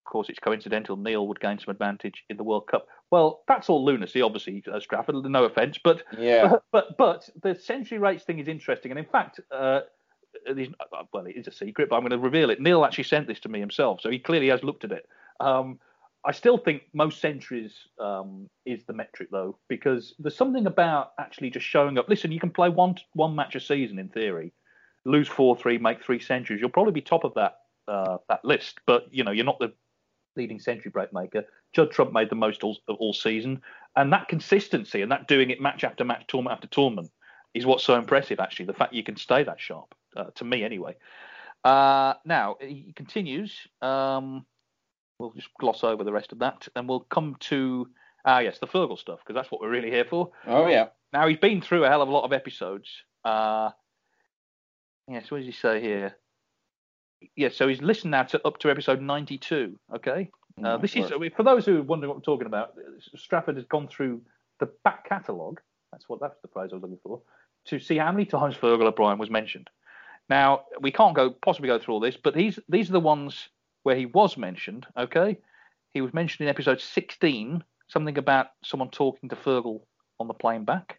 [0.06, 2.86] Of course, it's coincidental Neil would gain some advantage in the World Cup.
[3.10, 5.16] Well, that's all lunacy, obviously, uh, Strafford.
[5.24, 6.48] No offence, but Yeah.
[6.48, 9.80] but, but but the century rates thing is interesting, and in fact, uh,
[11.12, 12.60] well, it is a secret, but I'm going to reveal it.
[12.60, 15.06] Neil actually sent this to me himself, so he clearly has looked at it.
[15.40, 15.78] Um,
[16.26, 21.50] I still think most centuries um, is the metric though, because there's something about actually
[21.50, 22.08] just showing up.
[22.08, 24.52] Listen, you can play one one match a season in theory,
[25.04, 26.60] lose four three, make three centuries.
[26.60, 29.72] You'll probably be top of that uh, that list, but you know you're not the
[30.36, 31.44] leading century break maker.
[31.72, 33.62] Judd Trump made the most all, all season,
[33.96, 37.10] and that consistency and that doing it match after match, tournament after tournament,
[37.54, 38.40] is what's so impressive.
[38.40, 40.96] Actually, the fact you can stay that sharp, uh, to me anyway.
[41.64, 43.56] Uh, now he continues.
[43.80, 44.44] Um,
[45.18, 47.88] we'll just gloss over the rest of that, and we'll come to
[48.24, 50.30] ah yes, the Fergal stuff because that's what we're really here for.
[50.46, 50.88] Oh yeah.
[51.12, 52.88] Now he's been through a hell of a lot of episodes.
[53.24, 53.70] Uh,
[55.08, 56.16] yes, what does he say here?
[57.36, 59.78] Yeah, so he's listened now to up to episode 92.
[59.96, 62.74] Okay, uh, my this is for those who are wondering what we're talking about.
[63.16, 64.22] Strafford has gone through
[64.60, 65.60] the back catalogue.
[65.92, 67.20] That's what that's the phrase I was looking for
[67.66, 69.70] to see how many times Fergal O'Brien was mentioned.
[70.28, 73.48] Now we can't go possibly go through all this, but these these are the ones
[73.82, 74.86] where he was mentioned.
[74.96, 75.38] Okay,
[75.92, 79.80] he was mentioned in episode 16, something about someone talking to Fergal
[80.18, 80.98] on the plane back.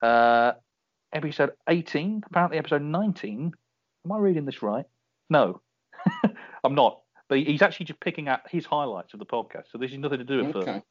[0.00, 0.52] Uh,
[1.12, 3.52] episode 18, apparently episode 19.
[4.04, 4.86] Am I reading this right?
[5.30, 5.60] No,
[6.64, 7.00] I'm not.
[7.28, 9.70] But he's actually just picking out his highlights of the podcast.
[9.70, 10.56] So this is nothing to do with.
[10.56, 10.82] Okay.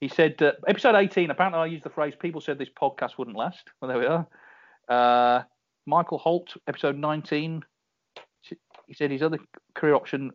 [0.00, 3.36] He said, uh, episode 18, apparently I used the phrase, people said this podcast wouldn't
[3.36, 3.68] last.
[3.80, 4.26] Well, there we are.
[4.88, 5.42] Uh,
[5.86, 7.62] Michael Holt, episode 19,
[8.42, 9.38] he said his other
[9.74, 10.32] career option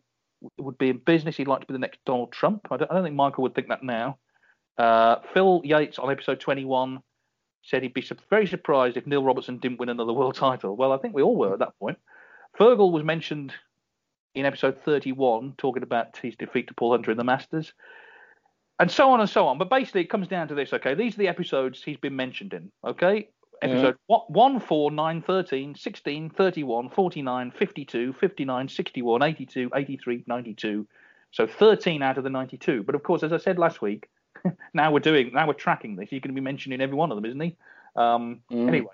[0.58, 1.36] would be in business.
[1.36, 2.68] He'd like to be the next Donald Trump.
[2.70, 4.18] I don't, I don't think Michael would think that now.
[4.78, 7.00] Uh, Phil Yates on episode 21
[7.62, 10.76] said he'd be very surprised if Neil Robertson didn't win another world title.
[10.76, 11.98] Well, I think we all were at that point.
[12.58, 13.52] Fergal was mentioned
[14.34, 17.72] in episode 31, talking about his defeat to Paul Hunter in the Masters,
[18.78, 19.58] and so on and so on.
[19.58, 20.72] But basically, it comes down to this.
[20.72, 22.70] Okay, these are the episodes he's been mentioned in.
[22.84, 23.28] Okay,
[23.62, 30.86] episode one, 1, 4, 9, 13, 16, 31, 49, 52, 59, 61, 82, 83, 92.
[31.32, 32.82] So 13 out of the 92.
[32.82, 34.08] But of course, as I said last week,
[34.74, 36.08] now we're doing, now we're tracking this.
[36.10, 37.56] He's going to be mentioning every one of them, isn't he?
[37.96, 38.68] Um, Mm.
[38.68, 38.92] Anyway,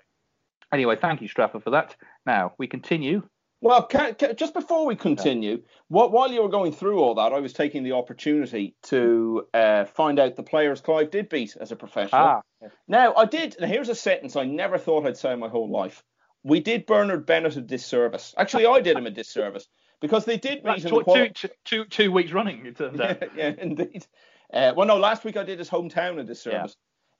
[0.71, 1.95] anyway, thank you, Strafford, for that.
[2.25, 3.23] Now we continue.
[3.63, 7.31] Well, can, can, just before we continue, what, while you were going through all that,
[7.31, 11.71] I was taking the opportunity to uh, find out the players Clive did beat as
[11.71, 12.41] a professional.
[12.61, 15.47] Ah, Now, I did, and here's a sentence I never thought I'd say in my
[15.47, 16.03] whole life.
[16.43, 18.35] We did Bernard Bennett a disservice.
[18.37, 19.67] Actually, I did him a disservice
[20.01, 22.65] because they did meet that's in two, the quali- two, two, two weeks running.
[22.65, 23.21] It turns out.
[23.37, 24.05] yeah, indeed.
[24.53, 26.75] Uh, well, no, last week I did his hometown a disservice.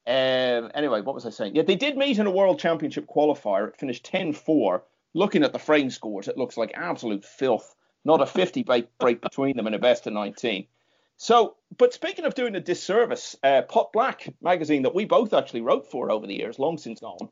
[0.06, 1.56] Um, anyway, what was I saying?
[1.56, 3.70] Yeah, they did meet in a World Championship qualifier.
[3.70, 4.84] It finished 10 4.
[5.14, 7.76] Looking at the frame scores, it looks like absolute filth.
[8.06, 10.68] Not a 50 break, between them in a best of 19.
[11.18, 15.62] So, but speaking of doing a disservice, uh, Pot Black magazine that we both actually
[15.62, 17.30] wrote for over the years, long since gone,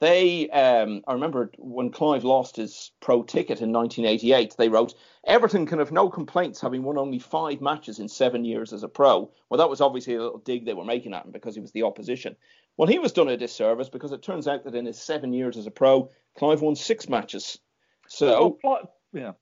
[0.00, 4.94] they, um, I remember when Clive lost his pro ticket in 1988, they wrote,
[5.26, 8.88] Everton can have no complaints having won only five matches in seven years as a
[8.88, 9.30] pro.
[9.48, 11.72] Well, that was obviously a little dig they were making at him because he was
[11.72, 12.36] the opposition.
[12.76, 15.56] Well, he was done a disservice because it turns out that in his seven years
[15.56, 17.58] as a pro, Clive won six matches.
[18.06, 19.32] So, Well, yeah.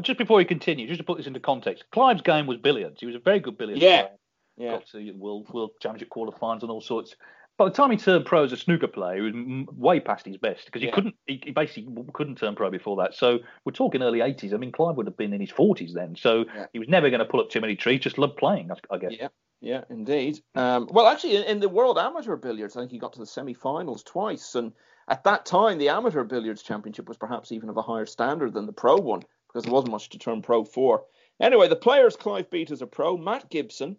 [0.00, 3.00] Just before we continue, just to put this into context, Clive's game was billiards.
[3.00, 4.02] He was a very good billiards Yeah.
[4.02, 4.16] player.
[4.56, 4.70] yeah.
[4.70, 7.14] Got to World World Championship quarterfinals and all sorts.
[7.58, 10.36] By the time he turned pro as a snooker player, he was way past his
[10.38, 10.94] best because he Yeah.
[10.94, 11.14] couldn't.
[11.26, 13.14] He, he basically couldn't turn pro before that.
[13.14, 14.54] So we're talking early '80s.
[14.54, 16.16] I mean, Clive would have been in his 40s then.
[16.16, 16.66] So Yeah.
[16.72, 18.00] he was never going to pull up too many trees.
[18.00, 19.12] Just loved playing, I, I guess.
[19.18, 19.28] Yeah,
[19.60, 20.40] yeah, indeed.
[20.54, 23.26] Um, well, actually, in, in the World Amateur Billiards, I think he got to the
[23.26, 24.72] semi-finals twice, and
[25.08, 28.66] at that time, the Amateur Billiards Championship was perhaps even of a higher standard than
[28.66, 31.04] the Pro one because there wasn't much to turn pro for.
[31.40, 33.96] Anyway, the players Clive beat as a pro: Matt Gibson,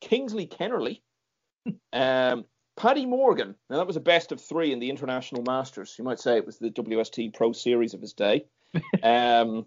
[0.00, 1.00] Kingsley Kennerley,
[1.92, 2.44] um,
[2.76, 3.54] Paddy Morgan.
[3.68, 5.96] Now that was a best of three in the International Masters.
[5.98, 8.46] You might say it was the WST Pro Series of his day.
[9.02, 9.66] Um,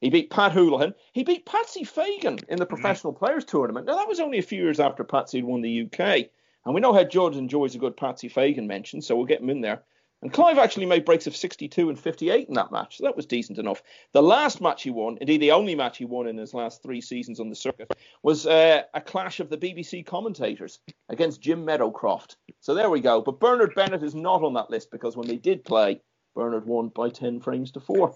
[0.00, 0.94] he beat Pat Houlihan.
[1.12, 3.86] He beat Patsy Fagan in the Professional Players Tournament.
[3.86, 6.28] Now, that was only a few years after Patsy had won the UK.
[6.64, 9.50] And we know how Judd enjoys a good Patsy Fagan mention, so we'll get him
[9.50, 9.82] in there.
[10.26, 13.26] And Clive actually made breaks of 62 and 58 in that match, so that was
[13.26, 13.80] decent enough.
[14.12, 17.00] The last match he won, indeed the only match he won in his last three
[17.00, 17.92] seasons on the circuit,
[18.24, 22.34] was uh, a clash of the BBC commentators against Jim Meadowcroft.
[22.58, 23.22] So there we go.
[23.22, 26.00] But Bernard Bennett is not on that list because when they did play,
[26.34, 28.12] Bernard won by 10 frames to 4.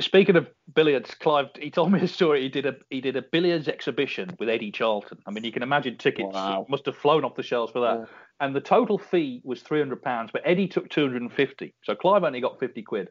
[0.00, 2.42] Speaking of billiards, Clive, he told me a story.
[2.42, 5.18] He did a he did a billiards exhibition with Eddie Charlton.
[5.26, 6.66] I mean, you can imagine tickets Wow.
[6.68, 7.98] must have flown off the shelves for that.
[8.00, 8.06] Yeah.
[8.40, 11.74] And the total fee was three hundred pounds, but Eddie took two hundred and fifty.
[11.82, 13.08] So Clive only got fifty quid.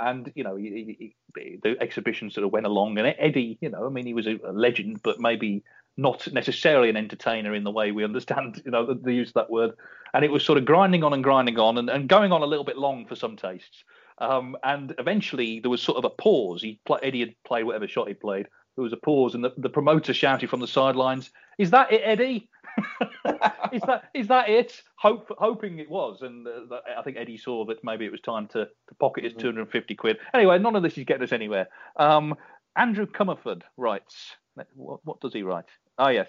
[0.00, 3.86] and you know, he, he, the exhibition sort of went along, and Eddie, you know,
[3.86, 5.62] I mean, he was a, a legend, but maybe
[5.96, 9.34] not necessarily an entertainer in the way we understand, you know, the, the, use of
[9.34, 9.72] that word.
[10.12, 12.46] And it was sort of grinding on and grinding on and, and going on a
[12.46, 13.84] little bit long for some tastes.
[14.18, 16.62] Um, and eventually there was sort of a pause.
[16.62, 18.46] He play, Eddie had played whatever shot he played.
[18.76, 22.02] There was a pause, and the, the promoter shouted from the sidelines, "Is that it,
[22.04, 22.48] Eddie?
[23.72, 27.64] is that is that it?" Hope, hoping it was, and uh, I think Eddie saw
[27.66, 29.42] that maybe it was time to, to pocket his mm-hmm.
[29.42, 30.18] 250 quid.
[30.32, 31.68] Anyway, none of this is getting us anywhere.
[31.96, 32.34] Um,
[32.76, 34.32] Andrew Comerford writes,
[34.74, 35.66] what, what does he write?
[35.98, 36.28] Ah, yes.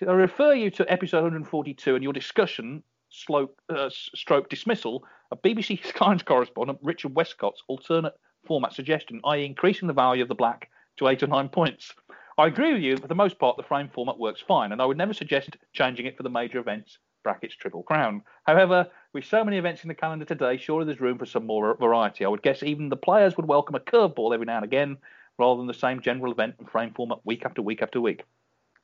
[0.00, 5.04] I refer you to episode 142 and your discussion, slope, uh, stroke dismissal
[5.34, 8.14] of BBC Science correspondent Richard Westcott's alternate
[8.46, 11.92] format suggestion, i.e., increasing the value of the black to eight or nine points.
[12.38, 12.96] I agree with you.
[12.96, 16.06] For the most part, the frame format works fine, and I would never suggest changing
[16.06, 18.22] it for the major events, brackets Triple Crown.
[18.44, 21.76] However, with so many events in the calendar today, surely there's room for some more
[21.76, 22.24] variety.
[22.24, 24.98] I would guess even the players would welcome a curveball every now and again,
[25.38, 28.22] rather than the same general event and frame format week after week after week.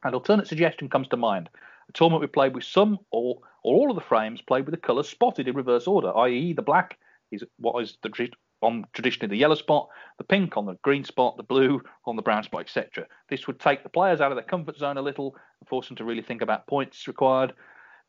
[0.03, 1.49] An alternate suggestion comes to mind.
[1.89, 4.81] A tournament we played with some or, or all of the frames played with the
[4.81, 6.99] colours spotted in reverse order, i.e., the black
[7.31, 8.31] is what is the
[8.63, 9.89] on traditionally the yellow spot,
[10.19, 13.07] the pink on the green spot, the blue on the brown spot, etc.
[13.29, 15.97] This would take the players out of their comfort zone a little and force them
[15.97, 17.55] to really think about points required.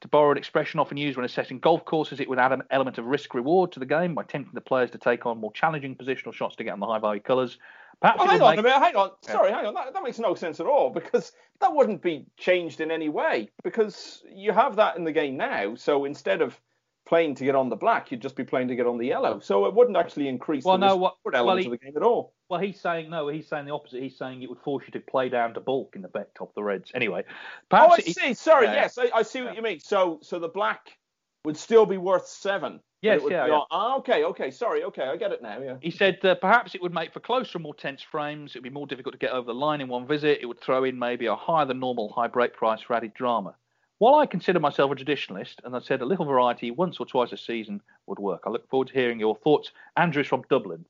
[0.01, 2.97] To borrow an expression often used when assessing golf courses, it would add an element
[2.97, 5.95] of risk reward to the game by tempting the players to take on more challenging
[5.95, 7.59] positional shots to get on the high value colours.
[8.01, 8.59] Perhaps well, hang on make...
[8.59, 9.11] a minute, hang on.
[9.21, 9.73] Sorry, hang on.
[9.75, 13.49] That, that makes no sense at all because that wouldn't be changed in any way
[13.63, 15.75] because you have that in the game now.
[15.75, 16.59] So instead of
[17.07, 19.39] playing to get on the black, you'd just be playing to get on the yellow.
[19.39, 21.93] So it wouldn't actually increase well, the no, what, element well, he, of the game
[21.95, 22.33] at all.
[22.49, 23.27] Well, he's saying no.
[23.27, 24.01] He's saying the opposite.
[24.01, 26.55] He's saying it would force you to play down to bulk in the bet top
[26.55, 26.91] the reds.
[26.95, 27.23] Anyway,
[27.69, 28.33] perhaps oh, I see.
[28.33, 29.79] Sorry, uh, yes, I, I see what you mean.
[29.79, 30.97] So, so the black
[31.45, 32.79] would still be worth seven.
[33.01, 33.61] Yes, yeah, yeah.
[33.71, 34.51] Ah, okay, okay.
[34.51, 35.59] Sorry, okay, I get it now.
[35.59, 35.77] Yeah.
[35.81, 38.55] He said uh, perhaps it would make for closer and more tense frames.
[38.55, 40.39] It would be more difficult to get over the line in one visit.
[40.39, 43.55] It would throw in maybe a higher than normal high break price for added drama.
[43.97, 47.31] While I consider myself a traditionalist, and I said a little variety once or twice
[47.31, 48.43] a season would work.
[48.45, 49.71] I look forward to hearing your thoughts.
[49.97, 50.85] Andrew's from Dublin.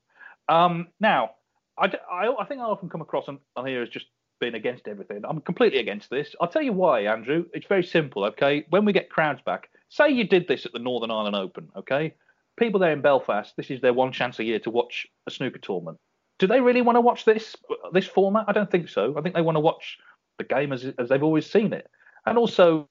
[0.50, 1.32] Um, now,
[1.78, 4.08] I, I, I, think I often come across on, on here as just
[4.40, 5.24] being against everything.
[5.24, 6.36] I'm completely against this.
[6.42, 7.46] I'll tell you why, Andrew.
[7.54, 8.66] It's very simple, okay?
[8.70, 12.16] When we get crowds back, say you did this at the Northern Ireland Open, okay?
[12.58, 15.60] People there in Belfast, this is their one chance a year to watch a snooker
[15.60, 16.00] tournament.
[16.40, 17.56] Do they really want to watch this
[17.94, 18.46] this format?
[18.48, 19.16] I don't think so.
[19.18, 19.98] I think they want to watch
[20.38, 21.88] the game as, as they've always seen it.
[22.26, 22.90] And also,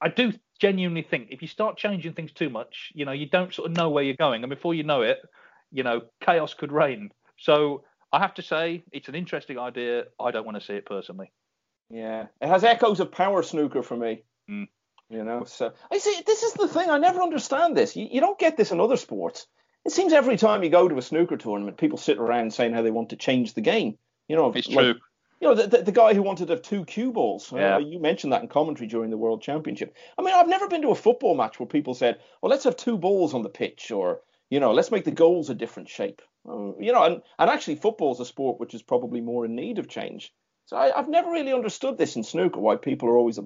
[0.00, 3.54] I do genuinely think if you start changing things too much, you know, you don't
[3.54, 5.18] sort of know where you're going, and before you know it,
[5.70, 7.10] you know, chaos could reign.
[7.38, 10.04] So I have to say, it's an interesting idea.
[10.18, 11.30] I don't want to see it personally.
[11.90, 14.24] Yeah, it has echoes of power snooker for me.
[14.50, 14.68] Mm.
[15.12, 16.22] You know, so I see.
[16.26, 16.88] This is the thing.
[16.90, 17.94] I never understand this.
[17.96, 19.46] You, you don't get this in other sports.
[19.84, 22.82] It seems every time you go to a snooker tournament, people sit around saying how
[22.82, 23.98] they want to change the game.
[24.28, 24.94] You know, it's like, true
[25.42, 27.52] you know, the, the, the, guy who wanted to have two cue balls.
[27.52, 27.74] Yeah.
[27.74, 29.92] Uh, you mentioned that in commentary during the World Championship.
[30.16, 32.76] I mean, I've never been to a football match where people said, well, let's have
[32.76, 36.22] two balls on the pitch or, you know, let's make the goals a different shape.
[36.48, 39.80] Uh, you know, and, and actually football's a sport which is probably more in need
[39.80, 40.32] of change.
[40.66, 43.40] So I, have never really understood this in snooker, why people are always,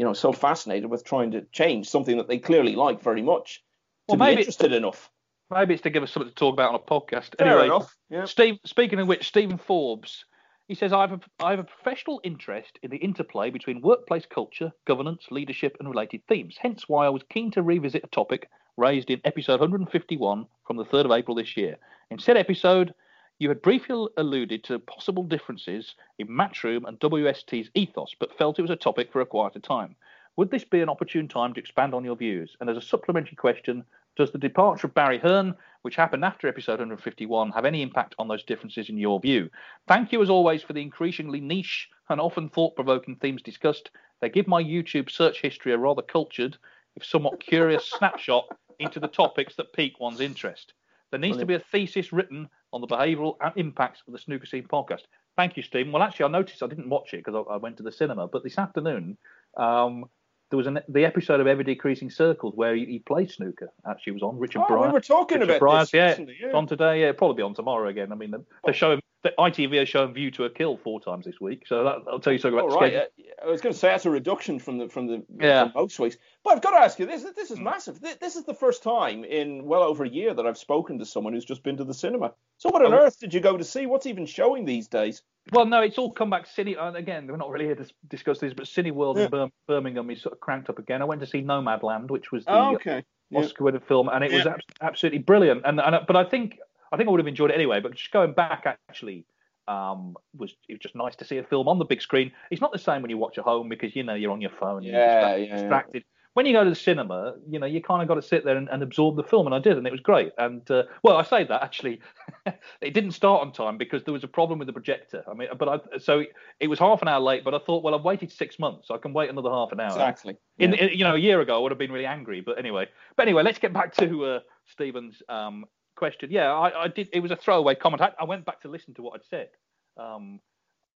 [0.00, 3.62] you know, so fascinated with trying to change something that they clearly like very much
[4.08, 5.10] to well, be maybe interested enough.
[5.50, 7.36] Maybe it's to give us something to talk about on a podcast.
[7.36, 7.94] Fair anyway, enough.
[8.08, 8.24] Yeah.
[8.24, 10.24] Steve, speaking of which, Stephen Forbes
[10.68, 14.24] he says, I have, a, I have a professional interest in the interplay between workplace
[14.24, 16.56] culture, governance, leadership, and related themes.
[16.58, 18.48] Hence why I was keen to revisit a topic
[18.78, 21.76] raised in episode 151 from the 3rd of April this year.
[22.10, 22.94] In said episode,
[23.40, 28.62] you had briefly alluded to possible differences in Matchroom and WST's ethos, but felt it
[28.62, 29.96] was a topic for a quieter time.
[30.36, 32.54] Would this be an opportune time to expand on your views?
[32.60, 33.82] And as a supplementary question,
[34.14, 38.28] does the departure of Barry Hearn, which happened after episode 151, have any impact on
[38.28, 39.48] those differences in your view?
[39.88, 43.90] Thank you, as always, for the increasingly niche and often thought provoking themes discussed.
[44.20, 46.58] They give my YouTube search history a rather cultured,
[46.94, 50.74] if somewhat curious, snapshot into the topics that pique one's interest.
[51.10, 54.46] There needs to be a thesis written on the behavioural and impacts of the Snooker
[54.46, 55.02] Scene podcast.
[55.36, 55.92] Thank you, Stephen.
[55.92, 58.28] Well, actually, I noticed I didn't watch it because I, I, went to the cinema,
[58.28, 59.16] but this afternoon,
[59.56, 60.04] um,
[60.50, 63.72] there was an, the episode of Ever Decreasing Circles where he, he played snooker.
[63.88, 64.88] Actually, was on Richard oh, Briers.
[64.88, 66.18] We were talking Richard about Briers, this.
[66.18, 67.02] Yeah, yeah, on today.
[67.02, 68.12] Yeah, probably be on tomorrow again.
[68.12, 71.40] I mean, they're showing the ITV are showing View to a Kill four times this
[71.40, 72.72] week, so that, I'll tell you something about.
[72.72, 73.08] Oh, right.
[73.42, 75.64] I was going to say that's a reduction from the from the yeah.
[75.64, 76.16] From most weeks.
[76.42, 78.00] But I've got to ask you this: this is massive.
[78.00, 81.34] This is the first time in well over a year that I've spoken to someone
[81.34, 82.32] who's just been to the cinema.
[82.56, 82.98] So what on oh.
[82.98, 83.86] earth did you go to see?
[83.86, 85.22] What's even showing these days?
[85.52, 86.46] Well, no, it's all come back.
[86.46, 87.26] City uh, again.
[87.26, 89.44] We're not really here to discuss this, but Cineworld yeah.
[89.44, 91.02] in Birmingham is sort of cranked up again.
[91.02, 93.04] I went to see Nomadland, which was the oh, okay.
[93.34, 94.38] Oscar-winning film, and it yeah.
[94.38, 95.62] was ab- absolutely brilliant.
[95.64, 96.58] And, and but I think
[96.92, 97.80] I think I would have enjoyed it anyway.
[97.80, 99.24] But just going back, actually,
[99.68, 102.32] um, was it was just nice to see a film on the big screen.
[102.50, 104.50] It's not the same when you watch at home because you know you're on your
[104.50, 105.94] phone, you're Yeah, distracted.
[105.94, 106.02] yeah, yeah.
[106.34, 108.56] When you go to the cinema, you know you kind of got to sit there
[108.56, 110.32] and, and absorb the film, and I did, and it was great.
[110.38, 112.00] And uh, well, I say that actually,
[112.80, 115.24] it didn't start on time because there was a problem with the projector.
[115.28, 116.24] I mean, but I so
[116.60, 117.42] it was half an hour late.
[117.44, 119.80] But I thought, well, I've waited six months, so I can wait another half an
[119.80, 119.90] hour.
[119.90, 120.36] Exactly.
[120.58, 120.84] In, Yeah.
[120.84, 122.40] in- you know, a year ago, I would have been really angry.
[122.40, 122.86] But anyway,
[123.16, 125.64] but anyway, let's get back to uh, Stephen's um,
[126.00, 126.30] question.
[126.32, 127.08] Yeah, I, I did.
[127.12, 128.02] It was a throwaway comment.
[128.02, 129.50] I, I went back to listen to what I'd said.
[129.96, 130.40] Um,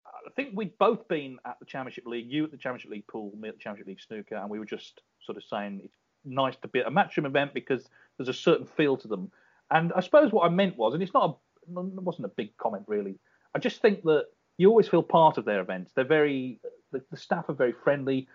[0.06, 2.26] I think we'd both been at the Championship League.
[2.30, 4.64] You at the Championship League pool, me at the Championship League snooker, and we were
[4.64, 5.94] just sort of saying it's
[6.24, 9.30] nice to be at a matchroom event because there's a certain feel to them.
[9.70, 12.56] And I suppose what I meant was, and it's not a, it wasn't a big
[12.56, 13.18] comment really.
[13.54, 14.26] I just think that
[14.56, 15.92] you always feel part of their events.
[15.94, 16.60] They're very,
[16.92, 18.26] the, the staff are very friendly.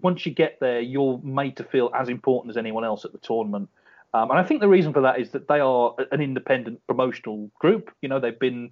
[0.00, 3.18] Once you get there, you're made to feel as important as anyone else at the
[3.18, 3.68] tournament.
[4.14, 7.50] Um, and I think the reason for that is that they are an independent promotional
[7.58, 7.90] group.
[8.00, 8.70] You know, they've been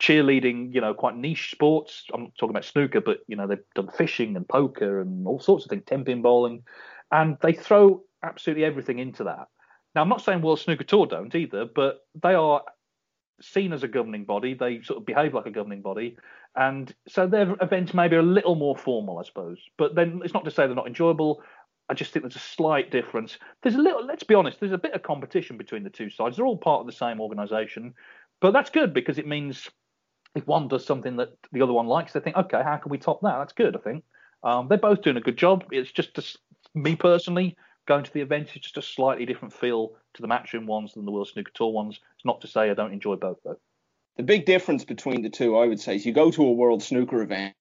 [0.00, 2.04] cheerleading, you know, quite niche sports.
[2.12, 5.40] I'm not talking about snooker, but you know, they've done fishing and poker and all
[5.40, 6.62] sorts of things, ten pin bowling,
[7.12, 9.48] and they throw absolutely everything into that.
[9.94, 12.62] Now, I'm not saying World Snooker Tour don't either, but they are
[13.42, 14.54] seen as a governing body.
[14.54, 16.16] They sort of behave like a governing body,
[16.56, 19.58] and so their events may be a little more formal, I suppose.
[19.76, 21.42] But then it's not to say they're not enjoyable.
[21.88, 23.38] I just think there's a slight difference.
[23.62, 26.36] There's a little, let's be honest, there's a bit of competition between the two sides.
[26.36, 27.94] They're all part of the same organisation,
[28.40, 29.68] but that's good because it means
[30.34, 32.98] if one does something that the other one likes, they think, okay, how can we
[32.98, 33.38] top that?
[33.38, 34.04] That's good, I think.
[34.42, 35.64] Um, they're both doing a good job.
[35.70, 36.24] It's just a
[36.74, 37.56] me personally
[37.86, 41.04] going to the event is just a slightly different feel to the matchroom ones than
[41.04, 42.00] the World Snooker Tour ones.
[42.14, 43.58] It's not to say I don't enjoy both though.
[44.16, 46.82] The big difference between the two, I would say, is you go to a World
[46.82, 47.54] Snooker event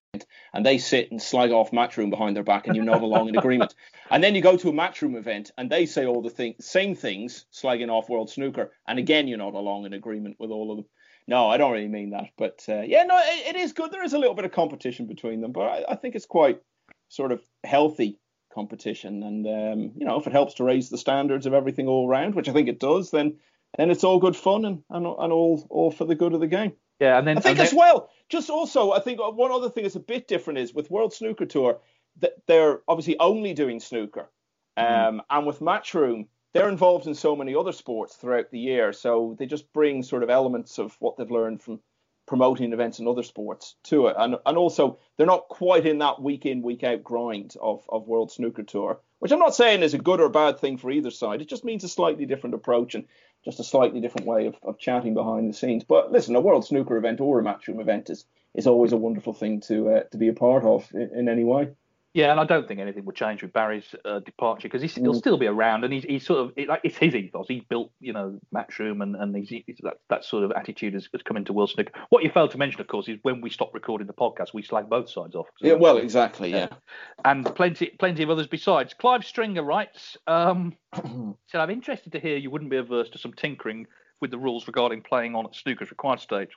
[0.53, 3.37] and they sit and slag off Matchroom behind their back and you nod along in
[3.37, 3.73] agreement.
[4.09, 6.95] And then you go to a Matchroom event and they say all the thing, same
[6.95, 10.77] things, slagging off World Snooker, and again you nod along in agreement with all of
[10.77, 10.85] them.
[11.27, 13.91] No, I don't really mean that, but uh, yeah, no, it, it is good.
[13.91, 16.59] There is a little bit of competition between them, but I, I think it's quite
[17.07, 18.19] sort of healthy
[18.53, 19.23] competition.
[19.23, 22.35] And um, you know, if it helps to raise the standards of everything all round,
[22.35, 23.37] which I think it does, then
[23.77, 26.47] then it's all good fun and and, and all all for the good of the
[26.47, 26.73] game.
[27.01, 29.83] Yeah, and then I think and as well, just also, I think one other thing
[29.83, 31.79] that's a bit different is with World Snooker Tour,
[32.19, 34.29] that they're obviously only doing snooker,
[34.77, 39.35] um, and with Matchroom, they're involved in so many other sports throughout the year, so
[39.39, 41.79] they just bring sort of elements of what they've learned from
[42.27, 46.21] promoting events in other sports to it, and and also they're not quite in that
[46.21, 49.95] week in week out grind of of World Snooker Tour, which I'm not saying is
[49.95, 51.41] a good or bad thing for either side.
[51.41, 53.05] It just means a slightly different approach and
[53.43, 55.83] just a slightly different way of, of chatting behind the scenes.
[55.83, 59.33] But listen, a World Snooker event or a Matchroom event is is always a wonderful
[59.33, 61.69] thing to uh, to be a part of in, in any way.
[62.13, 65.13] Yeah, and I don't think anything will change with Barry's uh, departure because he's, he'll
[65.13, 67.45] still be around, and he's, he's sort of it, like it's his ethos.
[67.47, 71.07] He built, you know, Matchroom, and and he's, he's, that that sort of attitude has,
[71.13, 71.93] has come into Snooker.
[72.09, 74.61] What you failed to mention, of course, is when we stopped recording the podcast, we
[74.61, 75.47] slag both sides off.
[75.61, 76.51] Yeah, well, exactly.
[76.51, 76.67] Yeah.
[77.25, 78.93] and plenty plenty of others besides.
[78.93, 80.75] Clive Stringer writes, um,
[81.47, 83.87] said, I'm interested to hear you wouldn't be averse to some tinkering
[84.19, 86.49] with the rules regarding playing on at snooker's required stage.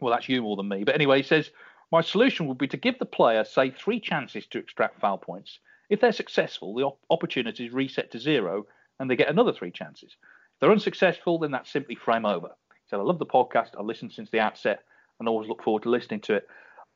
[0.00, 0.84] Well, that's you more than me.
[0.84, 1.50] But anyway, he says,
[1.90, 5.58] my solution would be to give the player, say, three chances to extract foul points.
[5.88, 8.66] If they're successful, the op- opportunity is reset to zero
[8.98, 10.10] and they get another three chances.
[10.12, 12.50] If they're unsuccessful, then that's simply frame over.
[12.88, 13.70] Said, I love the podcast.
[13.78, 14.80] I've listened since the outset
[15.18, 16.48] and always look forward to listening to it.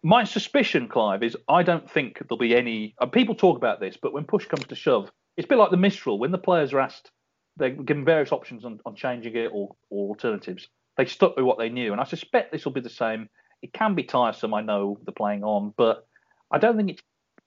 [0.02, 2.94] My suspicion, Clive, is I don't think there'll be any.
[3.12, 5.76] People talk about this, but when push comes to shove, it's a bit like the
[5.76, 6.18] miss rule.
[6.18, 7.10] When the players are asked,
[7.56, 10.68] they're given various options on, on changing it or, or alternatives.
[10.96, 11.92] They stuck with what they knew.
[11.92, 13.28] And I suspect this will be the same.
[13.62, 16.06] It can be tiresome, I know, the playing on, but
[16.50, 17.02] I don't think it's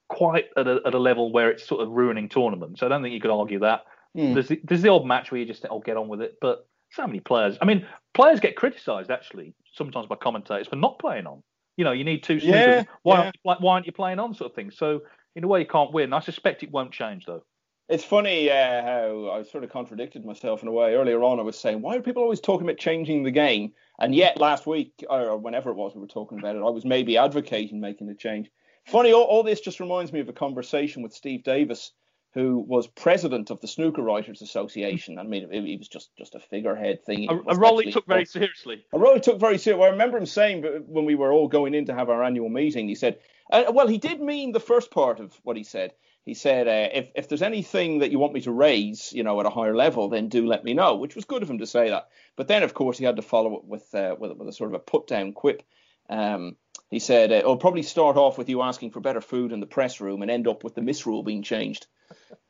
[0.08, 2.82] quite at a, at a level where it's sort of ruining tournaments.
[2.82, 3.84] I don't think you could argue that.
[4.16, 4.34] Hmm.
[4.34, 6.38] There's, the, there's the odd match where you just think, oh, get on with it.
[6.40, 7.58] But so many players.
[7.62, 11.44] I mean, players get criticised, actually, sometimes by commentators for not playing on.
[11.76, 12.44] You know, you need two snookers.
[12.44, 13.22] Yeah, why, yeah.
[13.24, 14.72] Aren't you, why aren't you playing on, sort of thing.
[14.72, 15.02] So,
[15.36, 16.14] in a way, you can't win.
[16.14, 17.44] I suspect it won't change, though.
[17.88, 20.96] It's funny uh, how I sort of contradicted myself in a way.
[20.96, 23.74] Earlier on, I was saying, why are people always talking about changing the game?
[24.00, 26.84] And yet, last week, or whenever it was we were talking about it, I was
[26.84, 28.50] maybe advocating making a change.
[28.86, 31.92] Funny, all, all this just reminds me of a conversation with Steve Davis,
[32.34, 35.20] who was president of the Snooker Writers Association.
[35.20, 37.30] I mean, it, it was just, just a figurehead thing.
[37.30, 38.84] A, a role he took very seriously.
[38.94, 39.88] a role he took very seriously.
[39.88, 42.88] I remember him saying when we were all going in to have our annual meeting,
[42.88, 43.20] he said,
[43.52, 45.94] uh, well, he did mean the first part of what he said.
[46.26, 49.40] He said, uh, if, if there's anything that you want me to raise, you know,
[49.40, 51.68] at a higher level, then do let me know, which was good of him to
[51.68, 52.10] say that.
[52.36, 54.72] But then, of course, he had to follow it with, uh, with, with a sort
[54.72, 55.62] of a put down quip.
[56.10, 56.56] Um,
[56.92, 59.66] He said, uh, "I'll probably start off with you asking for better food in the
[59.66, 61.88] press room and end up with the miss rule being changed."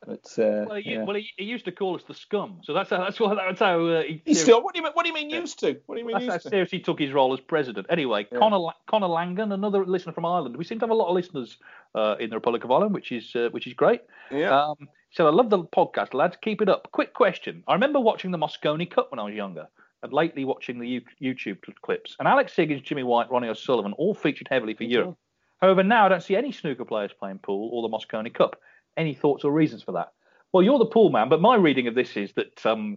[0.06, 1.04] But, uh, Well, he, yeah.
[1.04, 3.58] well he, he used to call us the scum, so that's how that's what that's
[3.58, 4.62] how uh, he, He's still.
[4.62, 4.92] What do you mean?
[4.92, 5.80] What do you mean used to?
[5.86, 6.50] What do you mean That's how used to?
[6.50, 7.86] seriously took his role as president.
[7.88, 8.38] Anyway, Yeah.
[8.38, 10.56] Connor Connor Langan, another listener from Ireland.
[10.56, 11.56] We seem to have a lot of listeners
[11.94, 14.02] uh, in the Republic of Ireland, which is uh, which is great.
[14.30, 14.54] Yeah.
[14.54, 16.36] Um, so I love the podcast, lads.
[16.42, 16.88] Keep it up.
[16.92, 19.66] Quick question: I remember watching the Mosconi Cup when I was younger,
[20.06, 21.02] and lately watching the U-
[21.34, 22.16] YouTube clips.
[22.18, 25.16] And Alex Higgins, Jimmy White, Ronnie O'Sullivan all featured heavily for Europe.
[25.60, 28.60] However, now I don't see any snooker players playing pool or the Mosconi Cup.
[28.96, 30.12] Any thoughts or reasons for that?
[30.52, 32.96] Well, you're the pool man, but my reading of this is that um,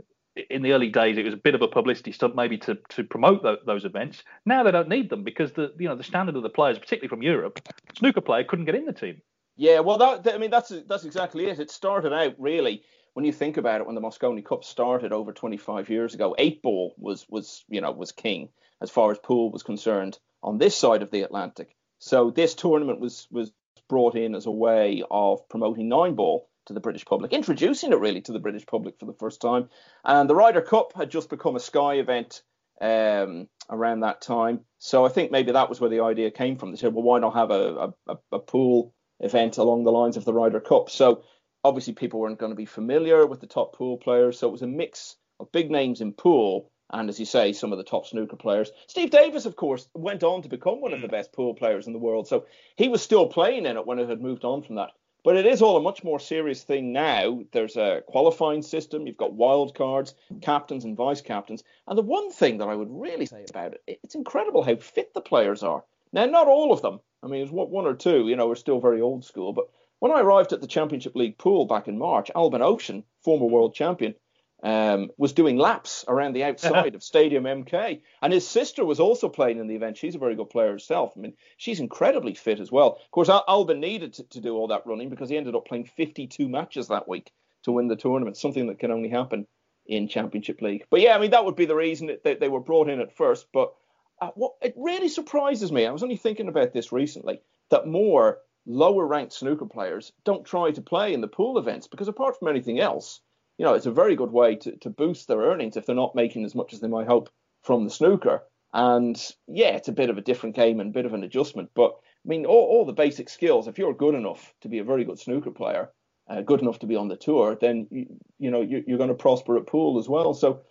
[0.50, 3.04] in the early days it was a bit of a publicity stunt, maybe to to
[3.04, 4.24] promote tho- those events.
[4.46, 7.10] Now they don't need them because the you know the standard of the players, particularly
[7.10, 7.60] from Europe,
[7.98, 9.22] snooker player couldn't get in the team.
[9.58, 11.60] Yeah, well, that I mean that's that's exactly it.
[11.60, 12.84] It started out really
[13.14, 16.36] when you think about it when the Mosconi Cup started over 25 years ago.
[16.38, 18.50] Eight ball was was you know was king
[18.82, 21.76] as far as pool was concerned on this side of the Atlantic.
[22.00, 23.52] So this tournament was was
[23.88, 28.00] brought in as a way of promoting nine ball to the British public, introducing it
[28.00, 29.70] really to the British public for the first time.
[30.06, 32.44] And the Ryder Cup had just become a Sky event
[32.80, 34.62] um, around that time.
[34.78, 36.72] So I think maybe that was where the idea came from.
[36.72, 40.26] They said, well, why not have a, a, a pool event along the lines of
[40.26, 40.90] the Ryder Cup?
[40.90, 41.24] So
[41.64, 44.40] obviously people weren't going to be familiar with the top pool players.
[44.40, 47.72] So it was a mix of big names in pool and, as you say, some
[47.72, 48.72] of the top snooker players.
[48.88, 51.12] Steve Davis, of course, went on to become one of the mm.
[51.12, 52.28] best pool players in the world.
[52.28, 52.46] So
[52.76, 54.92] he was still playing in it when it had moved on from that.
[55.24, 57.42] But it is all a much more serious thing now.
[57.52, 59.06] There's a qualifying system.
[59.06, 61.64] You've got wild cards, captains and vice captains.
[61.88, 65.14] And the one thing that I would really say about it, it's incredible how fit
[65.14, 65.84] the players are.
[66.14, 67.02] Now, not all of them.
[67.22, 69.52] I mean, there's one one or two, you know, are still very old school.
[69.52, 69.70] But
[70.00, 73.74] when I arrived at the Championship League pool back in March, Albin Ouschan, former world
[73.74, 74.16] champion,
[74.62, 78.02] um, was doing laps around the outside of Stadium MK.
[78.22, 79.98] And his sister was also playing in the event.
[79.98, 81.14] She's a very good player herself.
[81.16, 83.00] I mean, she's incredibly fit as well.
[83.04, 85.68] Of course, Al- Albin needed to, to do all that running because he ended up
[85.68, 87.32] playing 52 matches that week
[87.64, 89.48] to win the tournament, something that can only happen
[89.86, 90.86] in Championship League.
[90.90, 93.02] But yeah, I mean, that would be the reason that they, they were brought in
[93.02, 93.48] at first.
[93.54, 93.74] But
[94.22, 97.42] uh, what it really surprises me, I was only thinking about this recently,
[97.72, 102.08] that more lower ranked snooker players don't try to play in the pool events because
[102.08, 103.22] apart from anything else,
[103.58, 106.16] you know, it's a very good way to, to boost their earnings if they're not
[106.16, 107.30] making as much as they might hope
[107.64, 108.44] from the snooker.
[108.74, 111.72] And yeah, it's a bit of a different game and a bit of an adjustment.
[111.76, 114.84] But I mean, all, all the basic skills, if you're good enough to be a
[114.84, 115.90] very good snooker player,
[116.30, 118.06] uh, good enough to be on the tour, then, you,
[118.38, 120.34] you know, you, you're going to prosper at pool as well.
[120.34, 120.62] So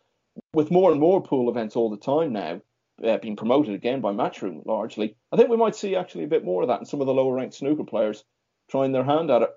[0.54, 2.60] with more and more pool events all the time now,
[3.04, 6.44] uh, being promoted again by Matchroom largely, I think we might see actually a bit
[6.44, 8.24] more of that and some of the lower ranked snooker players
[8.70, 9.50] trying their hand at it.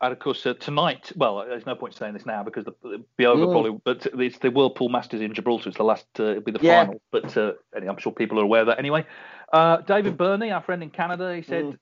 [0.00, 3.06] And of course, uh, tonight, well, there's no point saying this now because the, it'll
[3.16, 3.50] be over Mm.
[3.50, 5.70] probably, but it's the World Pool Masters in Gibraltar.
[5.70, 6.84] It's the last, uh, it'll be the Yeah.
[6.84, 7.00] final.
[7.10, 9.06] But uh, anyway, I'm sure people are aware of that anyway.
[9.50, 11.78] Uh, David Burney, our friend in Canada, he said, Mm.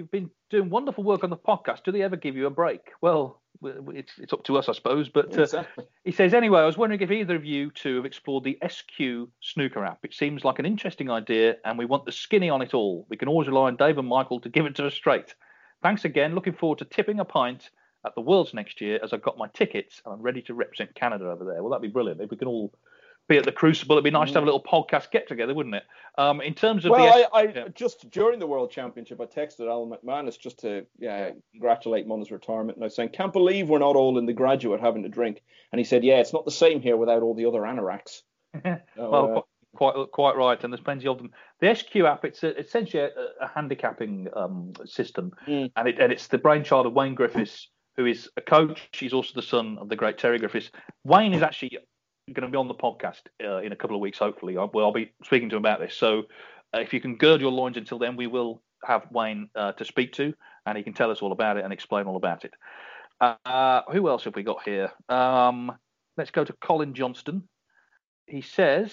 [0.00, 1.84] You've been doing wonderful work on the podcast.
[1.84, 2.80] Do they ever give you a break?
[3.02, 5.10] Well, it's, it's up to us, I suppose.
[5.10, 5.84] But uh, Exactly.
[6.04, 9.28] he says, anyway, I was wondering if either of you two have explored the SQ
[9.42, 9.98] snooker app.
[10.02, 13.06] It seems like an interesting idea, and we want the skinny on it all.
[13.10, 15.34] We can always rely on Dave and Michael to give it to us straight.
[15.82, 16.34] Thanks again.
[16.34, 17.68] Looking forward to tipping a pint
[18.06, 20.94] at the Worlds next year as I've got my tickets and I'm ready to represent
[20.94, 21.62] Canada over there.
[21.62, 22.22] Well, that'd be brilliant.
[22.22, 22.72] If we can all
[23.30, 25.74] be at the Crucible, it'd be nice to have a little podcast get together, wouldn't
[25.76, 25.84] it?
[26.18, 27.28] Um, in terms of Well, the.
[27.34, 27.68] I, I yeah.
[27.74, 32.18] just during the World Championship, I texted Alan McManus just to yeah, congratulate him on
[32.18, 35.04] his retirement, and I was saying, "Can't believe we're not all in the graduate having
[35.04, 37.60] a drink." And he said, "Yeah, it's not the same here without all the other
[37.60, 38.22] anoraks."
[38.96, 39.40] So, well, uh,
[39.76, 41.30] quite quite right, and there's plenty of them.
[41.60, 43.10] The SQ app, it's a, essentially a,
[43.40, 45.70] a handicapping um, system, Mm.
[45.76, 48.88] and it and it's the brainchild of Wayne Griffiths, who is a coach.
[48.92, 50.70] He's also the son of the great Terry Griffiths.
[51.04, 51.78] Wayne is actually
[52.32, 54.56] going to be on the podcast uh, in a couple of weeks, hopefully.
[54.56, 55.94] I'll, well, I'll be speaking to him about this.
[55.94, 56.24] So
[56.74, 59.84] uh, if you can gird your loins until then, we will have Wayne uh, to
[59.84, 60.34] speak to,
[60.66, 62.54] and he can tell us all about it and explain all about it.
[63.20, 64.90] Uh, who else have we got here?
[65.08, 65.72] Um,
[66.16, 67.42] let's go to Colin Johnston.
[68.26, 68.92] He says,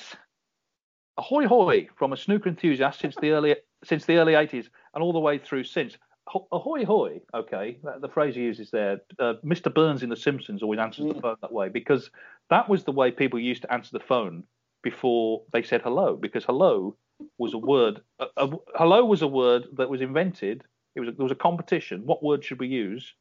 [1.17, 5.13] "Ahoy hoy!" from a snooker enthusiast since the early since the early 80s and all
[5.13, 5.97] the way through since.
[6.29, 7.21] Ho- Ahoy hoy!
[7.33, 8.99] Okay, that, the phrase he uses there.
[9.17, 9.73] Uh, Mr.
[9.73, 12.11] Burns in The Simpsons always answers the phone that way because
[12.49, 14.43] that was the way people used to answer the phone
[14.83, 16.15] before they said hello.
[16.15, 16.95] Because hello
[17.37, 18.01] was a word.
[18.19, 20.63] A, a, hello was a word that was invented.
[20.95, 22.05] It was a, there was a competition.
[22.05, 23.13] What word should we use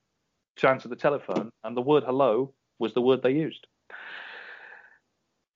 [0.56, 1.50] to answer the telephone?
[1.64, 3.66] And the word hello was the word they used.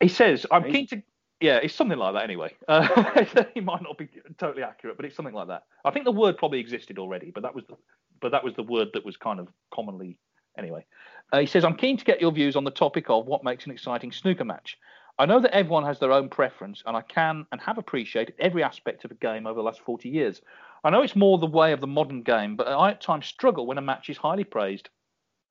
[0.00, 1.02] He says, "I'm keen to."
[1.40, 2.54] Yeah, it's something like that anyway.
[2.68, 4.08] Uh, he might not be
[4.38, 5.64] totally accurate, but it's something like that.
[5.84, 7.76] I think the word probably existed already, but that was the
[8.20, 10.18] but that was the word that was kind of commonly
[10.58, 10.84] anyway.
[11.32, 13.66] Uh, he says, "I'm keen to get your views on the topic of what makes
[13.66, 14.78] an exciting snooker match.
[15.18, 18.62] I know that everyone has their own preference, and I can and have appreciated every
[18.62, 20.40] aspect of a game over the last 40 years.
[20.82, 23.66] I know it's more the way of the modern game, but I at times struggle
[23.66, 24.88] when a match is highly praised